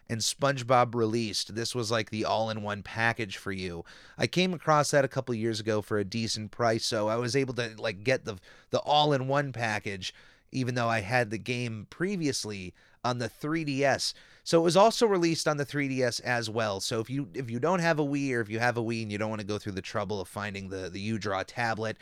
and 0.10 0.22
SpongeBob 0.22 0.95
released, 0.95 1.54
this 1.56 1.76
was 1.76 1.91
like 1.91 2.10
the 2.10 2.26
all-in-one 2.26 2.84
package 2.84 3.38
for 3.38 3.52
you. 3.52 3.86
I 4.17 4.28
came 4.28 4.54
across 4.54 4.91
that 4.91 5.06
a 5.06 5.10
couple 5.10 5.36
years 5.36 5.60
ago 5.60 5.82
for 5.82 6.00
a 6.00 6.04
decent 6.04 6.52
price, 6.52 6.86
so 6.86 7.08
I 7.08 7.17
was 7.17 7.36
able 7.36 7.54
to 7.56 7.76
like 7.78 8.04
get 8.04 8.26
the 8.26 8.38
the 8.72 8.80
all-in-one 8.80 9.54
package 9.54 10.13
even 10.52 10.76
though 10.76 10.88
I 10.88 11.02
had 11.02 11.30
the 11.30 11.38
game 11.38 11.88
previously 11.89 12.74
on 13.04 13.19
the 13.19 13.30
3DS. 13.30 14.13
So 14.43 14.60
it 14.60 14.63
was 14.63 14.78
also 14.78 15.06
released 15.06 15.48
on 15.48 15.58
the 15.58 15.65
3DS 15.65 16.22
as 16.22 16.50
well. 16.50 16.80
So 16.80 17.00
if 17.00 17.10
you 17.10 17.30
if 17.34 17.50
you 17.50 17.60
don't 17.60 17.80
have 17.80 18.00
a 18.00 18.06
Wii 18.06 18.34
or 18.34 18.41
if 18.41 18.50
you 18.50 18.60
have 18.60 18.78
a 18.78 18.84
Wii 18.84 19.04
and 19.04 19.12
you 19.12 19.17
don't 19.17 19.30
want 19.30 19.41
to 19.41 19.48
go 19.48 19.58
through 19.58 19.74
the 19.74 19.82
trouble 19.82 20.19
of 20.19 20.28
finding 20.28 20.69
the 20.69 20.89
the 20.89 21.12
UDraw 21.12 21.43
tablet, 21.45 21.98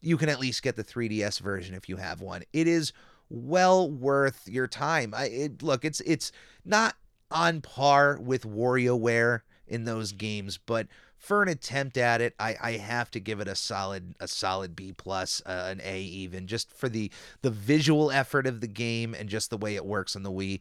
you 0.00 0.16
can 0.16 0.28
at 0.28 0.40
least 0.40 0.62
get 0.62 0.76
the 0.76 0.84
3DS 0.84 1.40
version 1.40 1.74
if 1.74 1.88
you 1.88 1.96
have 1.96 2.20
one. 2.20 2.42
It 2.52 2.66
is 2.66 2.92
well 3.30 3.90
worth 3.90 4.48
your 4.48 4.66
time. 4.66 5.14
I 5.16 5.26
it, 5.26 5.62
look, 5.62 5.84
it's 5.84 6.00
it's 6.00 6.32
not 6.64 6.96
on 7.32 7.60
par 7.60 8.18
with 8.20 8.44
WarioWare 8.44 9.40
in 9.66 9.84
those 9.84 10.12
games, 10.12 10.58
but 10.64 10.86
for 11.22 11.40
an 11.42 11.48
attempt 11.48 11.96
at 11.96 12.20
it, 12.20 12.34
I, 12.40 12.56
I 12.60 12.72
have 12.72 13.08
to 13.12 13.20
give 13.20 13.38
it 13.38 13.46
a 13.46 13.54
solid 13.54 14.16
a 14.18 14.26
solid 14.26 14.74
B 14.74 14.92
plus, 14.92 15.40
uh, 15.46 15.68
an 15.70 15.80
A 15.84 16.00
even, 16.02 16.48
just 16.48 16.72
for 16.72 16.88
the 16.88 17.10
the 17.42 17.50
visual 17.50 18.10
effort 18.10 18.46
of 18.46 18.60
the 18.60 18.66
game 18.66 19.14
and 19.14 19.28
just 19.28 19.48
the 19.50 19.56
way 19.56 19.76
it 19.76 19.86
works 19.86 20.16
on 20.16 20.24
the 20.24 20.32
Wii. 20.32 20.58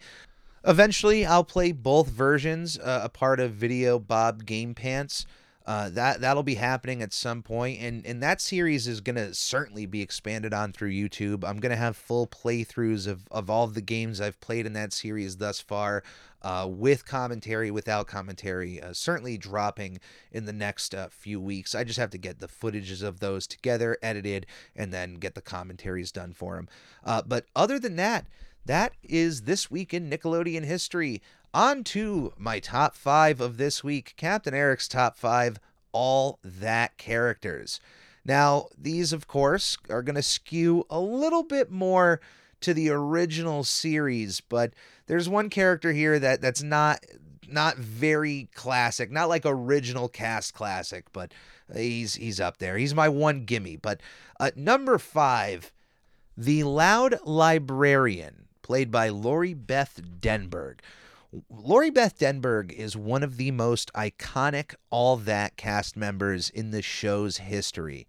Eventually, 0.64 1.26
I'll 1.26 1.44
play 1.44 1.72
both 1.72 2.08
versions, 2.08 2.78
uh, 2.78 3.02
a 3.04 3.10
part 3.10 3.40
of 3.40 3.54
Video 3.54 3.98
Bob 3.98 4.46
Game 4.46 4.76
Pants. 4.76 5.26
Uh, 5.66 5.90
that 5.90 6.22
that'll 6.22 6.44
be 6.44 6.56
happening 6.56 7.02
at 7.02 7.14
some 7.14 7.42
point, 7.42 7.80
and 7.82 8.06
and 8.06 8.22
that 8.22 8.42
series 8.42 8.88
is 8.88 9.02
gonna 9.02 9.34
certainly 9.34 9.88
be 9.88 10.02
expanded 10.02 10.54
on 10.54 10.72
through 10.72 10.92
YouTube. 10.92 11.44
I'm 11.44 11.60
gonna 11.60 11.76
have 11.76 11.96
full 11.96 12.28
playthroughs 12.28 13.08
of 13.08 13.28
of 13.32 13.50
all 13.50 13.64
of 13.64 13.74
the 13.74 13.82
games 13.82 14.22
I've 14.22 14.40
played 14.42 14.66
in 14.66 14.74
that 14.74 14.94
series 14.94 15.38
thus 15.38 15.60
far, 15.60 16.04
uh, 16.42 16.68
with 16.70 17.06
commentary, 17.06 17.72
without 17.72 18.08
commentary. 18.08 18.82
Uh, 18.82 18.94
certainly 18.94 19.38
dropping 19.38 20.00
in 20.32 20.46
the 20.46 20.54
next 20.54 20.96
uh, 20.96 21.08
few 21.10 21.40
weeks. 21.40 21.76
I 21.76 21.84
just 21.84 22.00
have 22.00 22.10
to 22.12 22.18
get 22.18 22.40
the 22.40 22.48
footages 22.48 23.04
of 23.04 23.20
those 23.20 23.48
together, 23.48 23.98
edited, 24.02 24.46
and 24.76 24.94
then 24.94 25.16
get 25.16 25.36
the 25.36 25.42
commentaries 25.42 26.12
done 26.12 26.34
for 26.34 26.56
them. 26.56 26.70
Uh, 27.04 27.22
but 27.26 27.46
other 27.56 27.80
than 27.80 27.96
that. 27.98 28.26
That 28.64 28.94
is 29.02 29.42
this 29.42 29.72
week 29.72 29.92
in 29.92 30.08
Nickelodeon 30.08 30.66
history. 30.66 31.22
On 31.52 31.84
to 31.86 32.32
my 32.38 32.60
top 32.60 32.96
five 32.96 33.42
of 33.42 33.58
this 33.58 33.84
week 33.84 34.14
Captain 34.18 34.54
Eric's 34.54 34.88
top 34.88 35.18
five 35.18 35.60
all 35.92 36.40
that 36.44 36.98
characters. 36.98 37.80
Now, 38.24 38.68
these, 38.78 39.14
of 39.14 39.28
course, 39.28 39.78
are 39.90 40.04
going 40.04 40.16
to 40.16 40.22
skew 40.22 40.86
a 40.90 41.00
little 41.00 41.44
bit 41.44 41.72
more 41.72 42.22
to 42.62 42.74
the 42.74 42.90
original 42.90 43.64
series, 43.64 44.42
but 44.42 44.74
there's 45.08 45.30
one 45.30 45.50
character 45.50 45.92
here 45.92 46.20
that 46.20 46.42
that's 46.42 46.64
not 46.64 47.04
not 47.48 47.78
very 47.78 48.50
classic, 48.56 49.12
not 49.12 49.30
like 49.30 49.44
original 49.46 50.08
cast 50.08 50.54
classic, 50.54 51.06
but 51.12 51.34
he's 51.74 52.16
he's 52.16 52.40
up 52.40 52.58
there. 52.58 52.78
He's 52.78 52.96
my 52.96 53.10
one 53.10 53.46
gimme. 53.46 53.76
But 53.76 54.02
uh, 54.40 54.52
number 54.56 54.98
five, 54.98 55.72
the 56.38 56.64
loud 56.64 57.20
librarian, 57.26 58.48
played 58.62 58.92
by 58.92 59.10
Lori 59.10 59.54
Beth 59.54 60.02
Denberg. 60.20 60.80
Lori 61.50 61.90
Beth 61.90 62.18
Denberg 62.18 62.72
is 62.74 62.98
one 62.98 63.24
of 63.24 63.38
the 63.38 63.52
most 63.52 63.92
iconic 63.94 64.76
All 64.90 65.16
That 65.16 65.56
cast 65.56 65.96
members 65.96 66.50
in 66.50 66.72
the 66.72 66.82
show's 66.82 67.38
history. 67.38 68.06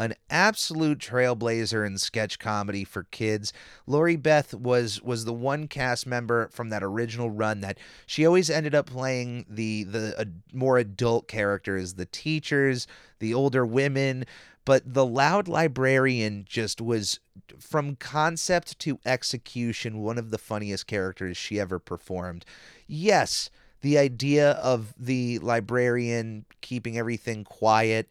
An 0.00 0.14
absolute 0.30 0.98
trailblazer 0.98 1.86
in 1.86 1.98
sketch 1.98 2.38
comedy 2.38 2.84
for 2.84 3.04
kids. 3.04 3.52
Lori 3.86 4.16
Beth 4.16 4.54
was 4.54 5.02
was 5.02 5.26
the 5.26 5.32
one 5.32 5.68
cast 5.68 6.06
member 6.06 6.48
from 6.48 6.70
that 6.70 6.82
original 6.82 7.30
run 7.30 7.60
that 7.60 7.78
she 8.06 8.24
always 8.24 8.48
ended 8.48 8.74
up 8.74 8.86
playing 8.86 9.44
the 9.48 9.84
the 9.84 10.18
uh, 10.18 10.24
more 10.54 10.78
adult 10.78 11.28
characters, 11.28 11.94
the 11.94 12.06
teachers, 12.06 12.86
the 13.18 13.34
older 13.34 13.66
women, 13.66 14.24
but 14.64 14.94
the 14.94 15.04
loud 15.04 15.48
librarian 15.48 16.44
just 16.48 16.80
was 16.80 17.20
from 17.58 17.96
concept 17.96 18.78
to 18.78 18.98
execution 19.04 20.00
one 20.00 20.16
of 20.16 20.30
the 20.30 20.38
funniest 20.38 20.86
characters 20.86 21.36
she 21.36 21.58
ever 21.58 21.78
performed 21.78 22.44
yes 22.86 23.50
the 23.80 23.98
idea 23.98 24.52
of 24.52 24.94
the 24.98 25.38
librarian 25.40 26.44
keeping 26.60 26.96
everything 26.98 27.44
quiet 27.44 28.08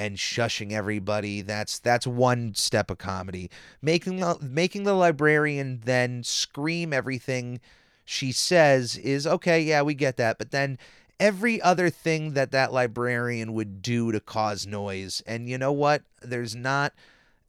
and 0.00 0.16
shushing 0.16 0.72
everybody 0.72 1.42
that's 1.42 1.78
that's 1.78 2.06
one 2.06 2.54
step 2.54 2.90
of 2.90 2.98
comedy 2.98 3.50
making 3.82 4.16
the, 4.16 4.36
making 4.40 4.84
the 4.84 4.94
librarian 4.94 5.80
then 5.84 6.22
scream 6.24 6.92
everything 6.92 7.60
she 8.04 8.32
says 8.32 8.96
is 8.96 9.26
okay 9.26 9.60
yeah 9.60 9.82
we 9.82 9.94
get 9.94 10.16
that 10.16 10.38
but 10.38 10.50
then 10.50 10.78
every 11.20 11.60
other 11.60 11.90
thing 11.90 12.32
that 12.32 12.50
that 12.50 12.72
librarian 12.72 13.52
would 13.52 13.82
do 13.82 14.10
to 14.10 14.18
cause 14.18 14.66
noise. 14.66 15.22
And 15.26 15.48
you 15.48 15.58
know 15.58 15.70
what? 15.70 16.02
There's 16.22 16.56
not 16.56 16.94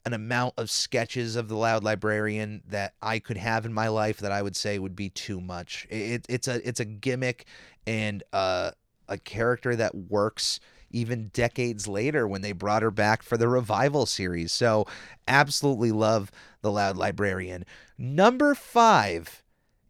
an 0.06 0.14
amount 0.14 0.56
of 0.58 0.70
sketches 0.70 1.36
of 1.36 1.48
the 1.48 1.56
loud 1.56 1.84
librarian 1.84 2.62
that 2.68 2.94
I 3.02 3.20
could 3.20 3.38
have 3.38 3.66
in 3.66 3.74
my 3.74 3.88
life 3.88 4.18
that 4.18 4.32
I 4.32 4.42
would 4.42 4.56
say 4.56 4.78
would 4.78 4.96
be 4.96 5.10
too 5.10 5.40
much. 5.40 5.88
It, 5.90 6.26
it's 6.28 6.48
a 6.48 6.68
it's 6.68 6.80
a 6.80 6.86
gimmick 6.86 7.46
and 7.88 8.24
uh, 8.34 8.72
a 9.08 9.18
character 9.18 9.76
that 9.76 9.96
works 9.96 10.60
even 10.91 11.30
decades 11.34 11.88
later 11.88 12.27
when 12.27 12.41
they 12.41 12.51
brought 12.51 12.82
her 12.82 12.91
back 12.91 13.23
for 13.23 13.38
the 13.38 13.47
revival 13.47 14.06
series. 14.06 14.51
So, 14.51 14.86
absolutely 15.27 15.91
love 15.91 16.32
the 16.62 16.71
Loud 16.71 16.97
Librarian. 16.97 17.65
Number 17.97 18.56
five 18.56 19.43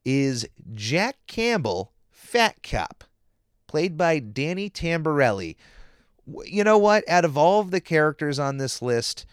is 0.06 0.48
Jack 0.74 1.18
Campbell, 1.28 1.92
Fat 2.10 2.64
Cop, 2.64 3.04
played 3.68 3.98
by 3.98 4.20
Danny 4.20 4.70
Tamborelli. 4.70 5.56
You 6.46 6.64
know 6.64 6.78
what? 6.78 7.08
Out 7.10 7.26
of 7.26 7.38
all 7.38 7.60
of 7.60 7.72
the 7.72 7.82
characters 7.82 8.40
on 8.40 8.58
this 8.58 8.82
list, 8.82 9.26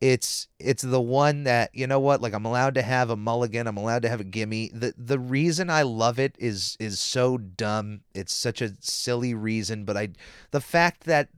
it's 0.00 0.48
it's 0.58 0.82
the 0.82 1.00
one 1.00 1.44
that 1.44 1.70
you 1.72 1.86
know 1.86 1.98
what 1.98 2.20
like 2.20 2.34
i'm 2.34 2.44
allowed 2.44 2.74
to 2.74 2.82
have 2.82 3.08
a 3.08 3.16
mulligan 3.16 3.66
i'm 3.66 3.78
allowed 3.78 4.02
to 4.02 4.08
have 4.08 4.20
a 4.20 4.24
gimme. 4.24 4.70
The 4.72 4.92
the 4.96 5.18
reason 5.18 5.70
i 5.70 5.82
love 5.82 6.18
it 6.18 6.36
is 6.38 6.76
is 6.78 6.98
so 6.98 7.38
dumb. 7.38 8.00
It's 8.14 8.34
such 8.34 8.60
a 8.60 8.72
silly 8.80 9.32
reason 9.34 9.84
but 9.84 9.96
i 9.96 10.08
the 10.50 10.60
fact 10.60 11.04
that 11.04 11.28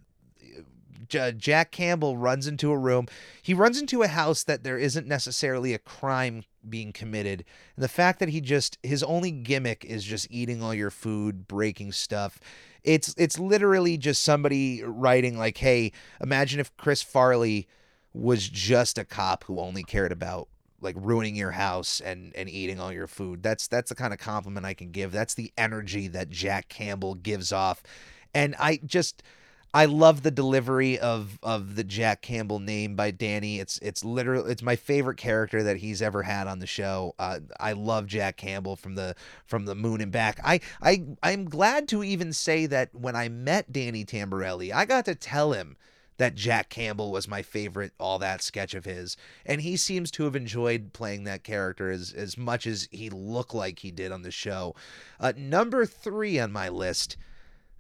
uh, 0.43 0.63
J- 1.09 1.33
jack 1.37 1.71
campbell 1.71 2.17
runs 2.17 2.49
into 2.49 2.73
a 2.73 2.79
room 2.79 3.07
he 3.41 3.55
runs 3.55 3.81
into 3.81 4.03
a 4.03 4.09
house 4.09 4.43
that 4.45 4.65
there 4.65 4.79
isn't 4.79 5.07
necessarily 5.07 5.73
a 5.73 5.79
crime 5.79 6.43
being 6.69 6.93
committed 6.93 7.45
and 7.77 7.85
the 7.85 7.89
fact 7.89 8.19
that 8.19 8.31
he 8.31 8.41
just 8.41 8.77
his 8.83 9.05
only 9.05 9.31
gimmick 9.31 9.85
is 9.85 10.03
just 10.03 10.27
eating 10.31 10.63
all 10.63 10.75
your 10.75 10.91
food 10.91 11.47
breaking 11.47 11.93
stuff. 11.93 12.41
It's 12.83 13.15
it's 13.17 13.39
literally 13.39 13.97
just 13.99 14.23
somebody 14.23 14.83
writing 14.83 15.39
like 15.39 15.59
hey 15.59 15.93
imagine 16.21 16.59
if 16.59 16.77
chris 16.77 17.03
farley 17.03 17.69
was 18.13 18.49
just 18.49 18.99
a 18.99 19.05
cop 19.05 19.45
who 19.45 19.61
only 19.61 19.83
cared 19.83 20.13
about 20.13 20.49
like 20.81 20.97
ruining 20.99 21.35
your 21.35 21.53
house 21.53 22.01
and 22.01 22.35
and 22.37 22.49
eating 22.49 22.81
all 22.81 22.93
your 22.93 23.07
food. 23.07 23.43
That's 23.43 23.67
that's 23.69 23.89
the 23.89 23.95
kind 23.95 24.13
of 24.13 24.19
compliment 24.19 24.67
I 24.67 24.75
can 24.75 24.91
give. 24.91 25.13
That's 25.13 25.35
the 25.35 25.53
energy 25.59 26.09
that 26.09 26.31
Jack 26.31 26.69
Campbell 26.69 27.15
gives 27.15 27.53
off. 27.53 27.83
And 28.35 28.55
I 28.59 28.81
just 28.85 29.23
I 29.75 29.85
love 29.85 30.23
the 30.23 30.31
delivery 30.31 30.99
of 30.99 31.39
of 31.43 31.77
the 31.77 31.85
Jack 31.85 32.23
Campbell 32.23 32.59
name 32.59 32.95
by 32.97 33.11
Danny. 33.11 33.59
It's 33.59 33.79
it's 33.83 34.05
literally 34.05 34.53
it's 34.53 34.63
my 34.63 34.77
favorite 34.77 35.19
character 35.19 35.63
that 35.65 35.77
he's 35.79 36.01
ever 36.01 36.23
had 36.23 36.47
on 36.47 36.59
the 36.59 36.67
show. 36.67 37.15
Uh, 37.19 37.41
I 37.61 37.73
love 37.73 38.07
Jack 38.07 38.37
Campbell 38.37 38.77
from 38.77 38.95
the 38.95 39.15
from 39.47 39.67
the 39.67 39.75
Moon 39.75 40.01
and 40.01 40.13
Back. 40.13 40.41
I 40.45 40.61
I 40.81 41.05
I'm 41.23 41.45
glad 41.47 41.89
to 41.89 42.03
even 42.03 42.33
say 42.33 42.67
that 42.67 42.95
when 42.95 43.15
I 43.15 43.29
met 43.29 43.73
Danny 43.73 44.05
Tamborelli, 44.05 44.73
I 44.73 44.85
got 44.85 45.05
to 45.05 45.15
tell 45.15 45.53
him 45.53 45.77
that 46.19 46.35
Jack 46.35 46.69
Campbell 46.69 47.11
was 47.11 47.27
my 47.27 47.43
favorite 47.43 47.93
all 47.99 48.19
that 48.19 48.43
sketch 48.43 48.75
of 48.75 48.85
his 48.85 49.17
and 49.47 49.63
he 49.63 49.77
seems 49.77 50.11
to 50.13 50.25
have 50.25 50.37
enjoyed 50.37 50.93
playing 50.93 51.25
that 51.25 51.43
character 51.43 51.91
as 51.91 52.13
as 52.13 52.37
much 52.37 52.67
as 52.67 52.89
he 52.93 53.11
looked 53.11 53.55
like 53.55 53.79
he 53.81 53.91
did 53.91 54.13
on 54.13 54.23
the 54.23 54.31
show. 54.31 54.75
Uh, 55.19 55.33
number 55.37 55.87
3 55.87 56.39
on 56.39 56.53
my 56.53 56.69
list 56.69 57.17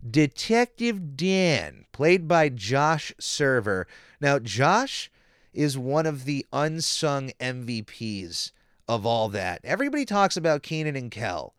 Detective 0.08 1.16
Dan, 1.16 1.84
played 1.92 2.28
by 2.28 2.48
Josh 2.48 3.12
Server. 3.18 3.86
Now 4.20 4.38
Josh 4.38 5.10
is 5.52 5.76
one 5.76 6.06
of 6.06 6.24
the 6.24 6.46
unsung 6.52 7.30
MVPs 7.40 8.52
of 8.86 9.04
all 9.04 9.28
that. 9.30 9.60
Everybody 9.64 10.04
talks 10.04 10.36
about 10.36 10.62
Kenan 10.62 10.96
and 10.96 11.10
Kel. 11.10 11.54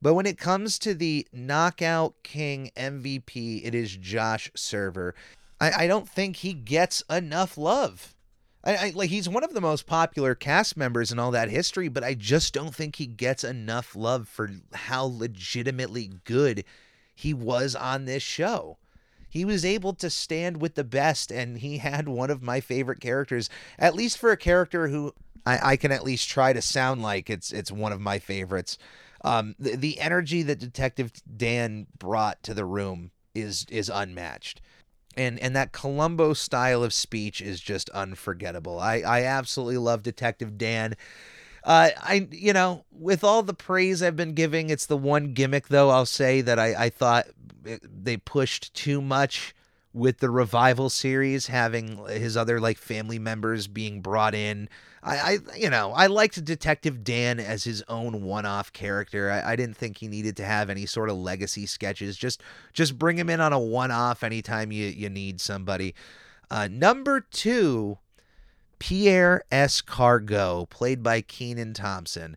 But 0.00 0.14
when 0.14 0.26
it 0.26 0.38
comes 0.38 0.80
to 0.80 0.94
the 0.94 1.28
Knockout 1.32 2.14
King 2.24 2.72
MVP, 2.76 3.64
it 3.64 3.74
is 3.74 3.96
Josh 3.96 4.50
Server. 4.56 5.14
I, 5.62 5.84
I 5.84 5.86
don't 5.86 6.08
think 6.08 6.36
he 6.36 6.54
gets 6.54 7.04
enough 7.08 7.56
love. 7.56 8.16
I, 8.64 8.76
I, 8.76 8.92
like 8.96 9.10
he's 9.10 9.28
one 9.28 9.44
of 9.44 9.54
the 9.54 9.60
most 9.60 9.86
popular 9.86 10.34
cast 10.34 10.76
members 10.76 11.12
in 11.12 11.20
all 11.20 11.30
that 11.30 11.50
history, 11.50 11.86
but 11.86 12.02
I 12.02 12.14
just 12.14 12.52
don't 12.52 12.74
think 12.74 12.96
he 12.96 13.06
gets 13.06 13.44
enough 13.44 13.94
love 13.94 14.26
for 14.26 14.50
how 14.72 15.04
legitimately 15.04 16.10
good 16.24 16.64
he 17.14 17.32
was 17.32 17.76
on 17.76 18.06
this 18.06 18.24
show. 18.24 18.78
He 19.28 19.44
was 19.44 19.64
able 19.64 19.94
to 19.94 20.10
stand 20.10 20.60
with 20.60 20.74
the 20.74 20.84
best, 20.84 21.30
and 21.30 21.58
he 21.58 21.78
had 21.78 22.08
one 22.08 22.30
of 22.30 22.42
my 22.42 22.60
favorite 22.60 23.00
characters, 23.00 23.48
at 23.78 23.94
least 23.94 24.18
for 24.18 24.32
a 24.32 24.36
character 24.36 24.88
who 24.88 25.14
I, 25.46 25.72
I 25.72 25.76
can 25.76 25.92
at 25.92 26.04
least 26.04 26.28
try 26.28 26.52
to 26.52 26.60
sound 26.60 27.02
like 27.02 27.30
it's 27.30 27.52
it's 27.52 27.70
one 27.70 27.92
of 27.92 28.00
my 28.00 28.18
favorites. 28.18 28.78
Um, 29.24 29.54
the, 29.60 29.76
the 29.76 30.00
energy 30.00 30.42
that 30.42 30.58
Detective 30.58 31.12
Dan 31.36 31.86
brought 31.96 32.42
to 32.42 32.52
the 32.52 32.64
room 32.64 33.12
is 33.32 33.64
is 33.70 33.88
unmatched 33.88 34.60
and 35.16 35.38
and 35.38 35.54
that 35.56 35.72
Columbo 35.72 36.32
style 36.32 36.82
of 36.82 36.92
speech 36.92 37.40
is 37.40 37.60
just 37.60 37.90
unforgettable. 37.90 38.78
I 38.78 39.00
I 39.00 39.22
absolutely 39.24 39.78
love 39.78 40.02
Detective 40.02 40.58
Dan. 40.58 40.94
Uh, 41.64 41.90
I 41.96 42.28
you 42.30 42.52
know 42.52 42.84
with 42.90 43.22
all 43.24 43.42
the 43.42 43.54
praise 43.54 44.02
I've 44.02 44.16
been 44.16 44.34
giving, 44.34 44.70
it's 44.70 44.86
the 44.86 44.96
one 44.96 45.32
gimmick 45.34 45.68
though 45.68 45.90
I'll 45.90 46.06
say 46.06 46.40
that 46.40 46.58
I 46.58 46.74
I 46.74 46.88
thought 46.90 47.26
they 47.62 48.16
pushed 48.16 48.74
too 48.74 49.00
much 49.00 49.54
with 49.94 50.18
the 50.18 50.30
revival 50.30 50.88
series 50.88 51.48
having 51.48 51.98
his 52.06 52.36
other 52.36 52.58
like 52.60 52.78
family 52.78 53.18
members 53.18 53.66
being 53.66 54.00
brought 54.00 54.34
in. 54.34 54.68
I, 55.02 55.16
I 55.16 55.38
you 55.56 55.68
know 55.68 55.92
i 55.92 56.06
liked 56.06 56.42
detective 56.44 57.02
dan 57.02 57.40
as 57.40 57.64
his 57.64 57.82
own 57.88 58.22
one-off 58.22 58.72
character. 58.72 59.30
I, 59.30 59.52
I 59.52 59.56
didn't 59.56 59.76
think 59.76 59.98
he 59.98 60.08
needed 60.08 60.36
to 60.38 60.44
have 60.44 60.70
any 60.70 60.86
sort 60.86 61.10
of 61.10 61.16
legacy 61.16 61.66
sketches. 61.66 62.16
Just 62.16 62.42
just 62.72 62.98
bring 62.98 63.18
him 63.18 63.28
in 63.28 63.40
on 63.40 63.52
a 63.52 63.58
one-off 63.58 64.22
anytime 64.22 64.72
you 64.72 64.86
you 64.86 65.10
need 65.10 65.40
somebody. 65.40 65.94
Uh, 66.50 66.68
number 66.70 67.20
two 67.20 67.98
pierre 68.78 69.44
Escargot, 69.52 70.68
played 70.70 71.02
by 71.02 71.20
Kenan 71.20 71.74
thompson. 71.74 72.36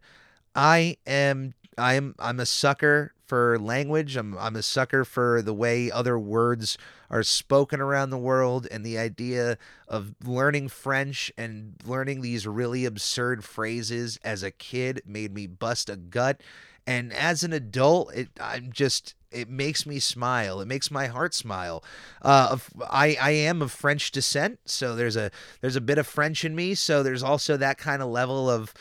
I 0.54 0.98
am 1.08 1.54
i'm 1.78 2.16
i'm 2.20 2.40
a 2.40 2.46
sucker 2.46 3.14
for 3.26 3.58
language. 3.60 4.16
I'm 4.16 4.38
I'm 4.38 4.56
a 4.56 4.64
sucker 4.64 5.04
for 5.06 5.42
the 5.42 5.54
way 5.54 5.92
other 5.92 6.18
words 6.18 6.78
are 7.10 7.24
spoken 7.24 7.80
around 7.80 8.10
the 8.10 8.18
world 8.18 8.68
and 8.72 8.86
the 8.86 8.98
idea 8.98 9.58
of 9.88 10.16
learning 10.24 10.70
French 10.70 11.32
and 11.38 11.76
learning 11.86 12.22
these 12.22 12.48
really 12.48 12.86
absurd 12.86 13.44
phrases 13.44 14.20
as 14.24 14.44
a 14.44 14.52
kid 14.52 15.02
made 15.06 15.34
me 15.34 15.48
bust 15.48 15.90
a 15.90 15.96
gut. 15.96 16.42
And 16.88 17.12
as 17.14 17.44
an 17.44 17.54
adult, 17.54 18.14
it 18.14 18.30
I'm 18.40 18.72
just 18.72 19.16
it 19.32 19.50
makes 19.50 19.86
me 19.86 20.00
smile. 20.00 20.62
It 20.62 20.68
makes 20.68 20.90
my 20.90 21.08
heart 21.08 21.34
smile. 21.34 21.84
Uh, 22.22 22.58
I 22.90 23.18
I 23.20 23.32
am 23.32 23.62
of 23.62 23.72
French 23.72 24.12
descent, 24.12 24.60
so 24.66 24.96
there's 24.96 25.16
a 25.16 25.32
there's 25.62 25.76
a 25.76 25.82
bit 25.82 25.98
of 25.98 26.08
French 26.08 26.46
in 26.46 26.56
me. 26.56 26.76
So 26.76 27.04
there's 27.04 27.24
also 27.24 27.58
that 27.58 27.78
kind 27.78 28.02
of 28.02 28.10
level 28.10 28.50
of 28.50 28.74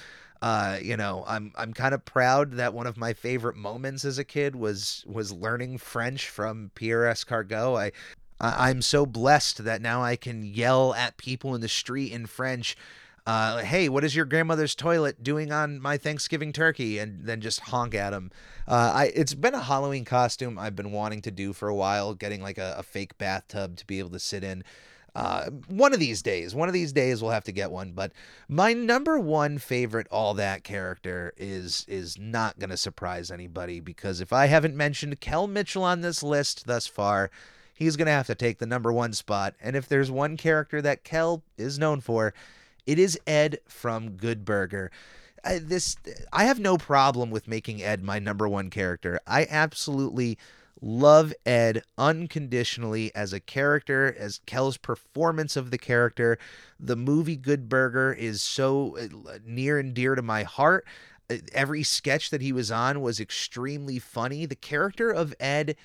uh, 0.45 0.79
you 0.83 0.95
know, 0.95 1.25
I'm 1.27 1.53
I'm 1.57 1.73
kind 1.73 1.95
of 1.95 2.05
proud 2.05 2.53
that 2.53 2.75
one 2.75 2.87
of 2.87 2.99
my 2.99 3.15
favorite 3.15 3.57
moments 3.57 4.05
as 4.05 4.19
a 4.19 4.25
kid 4.25 4.55
was 4.55 5.03
was 5.07 5.33
learning 5.33 5.79
French 5.79 6.29
from 6.29 6.71
Pierre 6.75 7.05
Escargot. 7.05 7.79
I 7.79 7.93
I'm 8.39 8.83
so 8.83 9.07
blessed 9.07 9.65
that 9.65 9.81
now 9.81 10.03
I 10.03 10.17
can 10.17 10.45
yell 10.45 10.93
at 10.93 11.17
people 11.17 11.55
in 11.55 11.63
the 11.63 11.69
street 11.69 12.13
in 12.13 12.27
French. 12.27 12.77
Uh, 13.27 13.61
hey, 13.61 13.89
what 13.89 14.05
is 14.05 14.15
your 14.15 14.27
grandmother's 14.27 14.75
toilet 14.75 15.23
doing 15.25 15.51
on 15.51 15.81
my 15.81 15.97
Thanksgiving 15.97 16.53
turkey? 16.53 16.99
And 16.99 17.25
then 17.25 17.41
just 17.41 17.61
honk 17.61 17.95
at 17.95 18.11
them. 18.11 18.31
Uh, 18.69 18.93
I 18.95 19.13
it's 19.15 19.33
been 19.33 19.55
a 19.55 19.63
Halloween 19.63 20.05
costume 20.05 20.59
I've 20.59 20.77
been 20.77 20.93
wanting 20.93 21.23
to 21.23 21.31
do 21.31 21.55
for 21.55 21.71
a 21.71 21.75
while, 21.75 22.13
getting 22.13 22.43
like 22.43 22.59
a, 22.59 22.75
a 22.77 22.83
fake 22.83 23.17
bathtub 23.17 23.79
to 23.79 23.87
be 23.87 23.99
able 23.99 24.11
to 24.11 24.21
sit 24.21 24.45
in. 24.45 24.63
Uh, 25.15 25.49
one 25.69 25.93
of 25.93 26.01
these 26.01 26.23
days, 26.23 26.55
one 26.55 26.69
of 26.69 26.75
these 26.75 26.93
days 26.93 27.23
we'll 27.23 27.31
have 27.31 27.45
to 27.45 27.53
get 27.53 27.71
one. 27.71 27.93
But 27.93 28.13
my 28.49 28.73
number 28.73 29.19
one 29.19 29.59
favorite 29.59 30.09
all 30.11 30.35
that 30.35 30.65
character 30.65 31.33
is 31.37 31.85
is 31.87 32.19
not 32.19 32.59
gonna 32.59 32.77
surprise 32.77 33.31
anybody 33.31 33.79
because 33.79 34.21
if 34.21 34.33
I 34.33 34.47
haven't 34.47 34.77
mentioned 34.77 35.21
Kel 35.21 35.47
Mitchell 35.47 35.85
on 35.85 36.01
this 36.01 36.23
list 36.23 36.67
thus 36.67 36.89
far, 36.89 37.31
he's 37.75 37.97
gonna 37.97 38.11
have 38.11 38.27
to 38.27 38.35
take 38.35 38.59
the 38.59 38.67
number 38.67 38.93
one 38.93 39.13
spot. 39.13 39.55
And 39.61 39.77
if 39.77 39.89
there's 39.89 40.11
one 40.11 40.37
character 40.37 40.83
that 40.83 41.05
Kel 41.05 41.45
is 41.57 41.79
known 41.79 42.01
for, 42.01 42.35
it 42.85 42.99
is 42.99 43.19
Ed 43.27 43.59
from 43.69 44.17
Good 44.17 44.45
Burger. 44.45 44.91
I, 45.45 45.59
this 45.59 45.97
I 46.33 46.45
have 46.45 46.59
no 46.59 46.77
problem 46.77 47.31
with 47.31 47.47
making 47.47 47.83
Ed 47.83 48.03
my 48.03 48.19
number 48.19 48.49
one 48.49 48.71
character. 48.71 49.21
I 49.27 49.47
absolutely 49.49 50.39
love 50.85 51.33
Ed 51.47 51.83
unconditionally 51.97 53.11
as 53.15 53.33
a 53.33 53.41
character, 53.41 54.15
as 54.19 54.41
Kel's 54.45 54.77
performance 54.77 55.57
of 55.57 55.71
the 55.71 55.79
character. 55.79 56.39
The 56.79 56.95
movie 56.95 57.37
Good 57.37 57.69
Burger 57.71 58.13
is 58.13 58.43
so 58.43 58.99
uh, 58.99 59.39
near 59.47 59.79
and 59.79 59.95
dear 59.95 60.15
to 60.15 60.23
my 60.23 60.43
heart. 60.43 60.87
Uh, 61.31 61.37
every 61.55 61.83
sketch 61.83 62.29
that 62.31 62.43
he 62.43 62.53
was 62.53 62.71
on 62.71 63.01
was 63.01 63.19
extremely 63.19 63.99
funny. 63.99 64.45
The 64.45 64.55
character 64.55 65.11
of 65.11 65.35
Ed, 65.41 65.77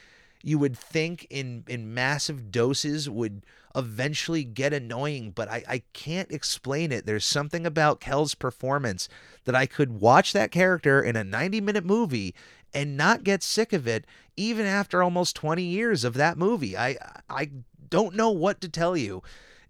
you 0.43 0.59
would 0.59 0.77
think 0.77 1.25
in 1.29 1.63
in 1.67 1.93
massive 1.93 2.51
doses 2.51 3.09
would 3.09 3.45
eventually 3.75 4.43
get 4.43 4.73
annoying, 4.73 5.31
but 5.31 5.47
I, 5.49 5.63
I 5.67 5.83
can't 5.93 6.31
explain 6.31 6.91
it. 6.91 7.05
There's 7.05 7.25
something 7.25 7.65
about 7.65 8.01
Kel's 8.01 8.35
performance 8.35 9.07
that 9.45 9.55
I 9.55 9.65
could 9.65 10.01
watch 10.01 10.33
that 10.33 10.51
character 10.51 11.01
in 11.01 11.15
a 11.15 11.23
90 11.23 11.61
minute 11.61 11.85
movie 11.85 12.33
and 12.73 12.97
not 12.97 13.23
get 13.23 13.43
sick 13.43 13.73
of 13.73 13.87
it 13.87 14.05
even 14.35 14.65
after 14.65 15.03
almost 15.03 15.35
20 15.35 15.63
years 15.63 16.03
of 16.03 16.13
that 16.13 16.37
movie. 16.37 16.77
I 16.77 16.97
I 17.29 17.49
don't 17.89 18.15
know 18.15 18.29
what 18.29 18.61
to 18.61 18.69
tell 18.69 18.95
you. 18.95 19.21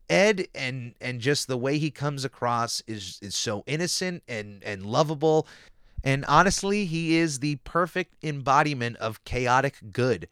Ed 0.10 0.48
and 0.56 0.96
and 1.00 1.22
just 1.22 1.48
the 1.48 1.58
way 1.58 1.78
he 1.78 1.92
comes 1.92 2.26
across 2.26 2.82
is 2.88 3.20
is 3.22 3.36
so 3.36 3.64
innocent 3.68 4.24
and 4.28 4.64
and 4.64 4.86
lovable. 4.86 5.48
And 6.04 6.24
honestly, 6.26 6.86
he 6.86 7.18
is 7.18 7.40
the 7.40 7.58
perfect 7.58 8.16
embodiment 8.24 8.98
of 8.98 9.24
chaotic 9.26 9.76
good. 9.92 10.28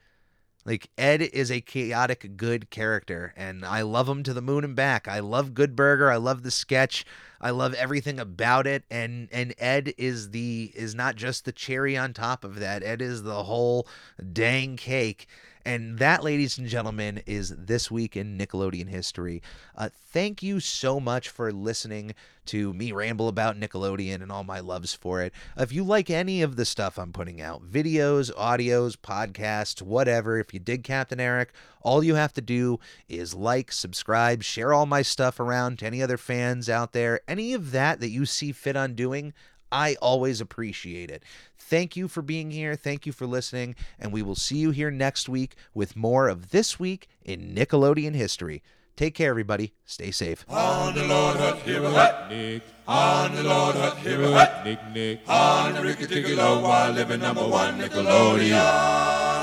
Like 0.68 0.90
Ed 0.98 1.22
is 1.22 1.50
a 1.50 1.62
chaotic 1.62 2.36
good 2.36 2.70
character, 2.70 3.34
and 3.38 3.64
I 3.64 3.84
love 3.84 4.10
him 4.10 4.22
to 4.24 4.34
the 4.34 4.42
moon 4.42 4.66
and 4.66 4.76
back. 4.76 5.08
I 5.08 5.20
love 5.20 5.54
Good 5.54 5.78
Burger. 5.78 6.12
I 6.12 6.18
love 6.18 6.44
the 6.44 6.52
sketch. 6.52 7.06
I 7.40 7.52
love 7.52 7.74
everything 7.76 8.20
about 8.20 8.68
it. 8.68 8.84
And 8.92 9.30
and 9.32 9.56
Ed 9.60 9.94
is 9.98 10.32
the 10.32 10.74
is 10.76 10.94
not 10.94 11.16
just 11.16 11.46
the 11.46 11.54
cherry 11.54 11.96
on 11.96 12.12
top 12.12 12.44
of 12.44 12.60
that. 12.60 12.84
Ed 12.84 13.02
is 13.02 13.24
the 13.24 13.46
whole 13.46 13.88
dang 14.34 14.76
cake. 14.76 15.28
And 15.68 15.98
that, 15.98 16.24
ladies 16.24 16.58
and 16.58 16.66
gentlemen, 16.66 17.22
is 17.26 17.54
this 17.58 17.92
week 17.92 18.16
in 18.16 18.38
Nickelodeon 18.38 18.88
history. 18.88 19.42
Uh, 19.76 19.90
thank 19.92 20.42
you 20.42 20.62
so 20.62 20.98
much 20.98 21.28
for 21.28 21.52
listening 21.52 22.16
to 22.46 22.74
me 22.74 22.94
ramble 22.94 23.28
about 23.28 23.60
Nickelodeon 23.60 24.22
and 24.22 24.32
all 24.32 24.46
my 24.46 24.62
loves 24.62 24.94
for 24.94 25.22
it. 25.22 25.34
If 25.58 25.74
you 25.74 25.84
like 25.84 26.10
any 26.10 26.42
of 26.42 26.56
the 26.56 26.64
stuff 26.64 26.98
I'm 26.98 27.12
putting 27.12 27.42
out, 27.42 27.70
videos, 27.70 28.34
audios, 28.36 28.96
podcasts, 28.96 29.82
whatever, 29.82 30.40
if 30.40 30.54
you 30.54 30.62
dig 30.62 30.86
Captain 30.86 31.20
Eric, 31.20 31.52
all 31.82 32.02
you 32.02 32.16
have 32.16 32.32
to 32.36 32.42
do 32.42 32.80
is 33.10 33.34
like, 33.34 33.74
subscribe, 33.74 34.44
share 34.44 34.72
all 34.72 34.86
my 34.86 35.02
stuff 35.02 35.38
around 35.38 35.80
to 35.80 35.86
any 35.86 36.02
other 36.02 36.16
fans 36.16 36.70
out 36.70 36.94
there. 36.94 37.20
Any 37.28 37.54
of 37.54 37.72
that 37.72 38.00
that 38.00 38.10
you 38.10 38.26
see 38.26 38.54
fit 38.54 38.78
on 38.78 38.96
doing, 38.96 39.34
I 39.72 39.96
always 40.02 40.42
appreciate 40.42 41.10
it. 41.12 41.24
Thank 41.58 41.96
you 41.96 42.08
for 42.08 42.22
being 42.22 42.52
here. 42.52 42.76
Thank 42.76 43.06
you 43.06 43.12
for 43.12 43.26
listening. 43.26 43.76
And 44.00 44.14
we 44.14 44.22
will 44.22 44.36
see 44.36 44.58
you 44.58 44.72
here 44.72 44.92
next 44.92 45.28
week 45.28 45.56
with 45.74 45.96
more 45.96 46.30
of 46.30 46.52
This 46.52 46.80
Week 46.80 47.08
in 47.24 47.54
Nickelodeon 47.54 48.16
History. 48.16 48.64
Take 48.96 49.14
care, 49.14 49.30
everybody. 49.30 49.74
Stay 49.86 50.10
safe. 50.10 50.44
On 50.50 50.96
the 50.96 51.06
Lord 51.06 51.38
Hut, 51.38 51.60
here 51.60 51.84
a 51.84 51.92
hut, 51.92 52.30
Nick. 52.30 52.64
On 52.88 53.36
the 53.36 53.44
Lord 53.44 53.76
Hut, 53.76 53.98
here 53.98 54.24
a 54.24 54.32
hut, 54.32 54.66
Nick, 54.66 54.80
Nick. 54.92 55.20
On 55.30 55.74
the 55.76 55.82
Ricky 55.84 56.08
Ticky 56.08 56.36
while 56.36 56.92
living 56.92 57.20
number 57.20 57.48
one 57.48 57.80
Nickelodeon. 57.80 59.37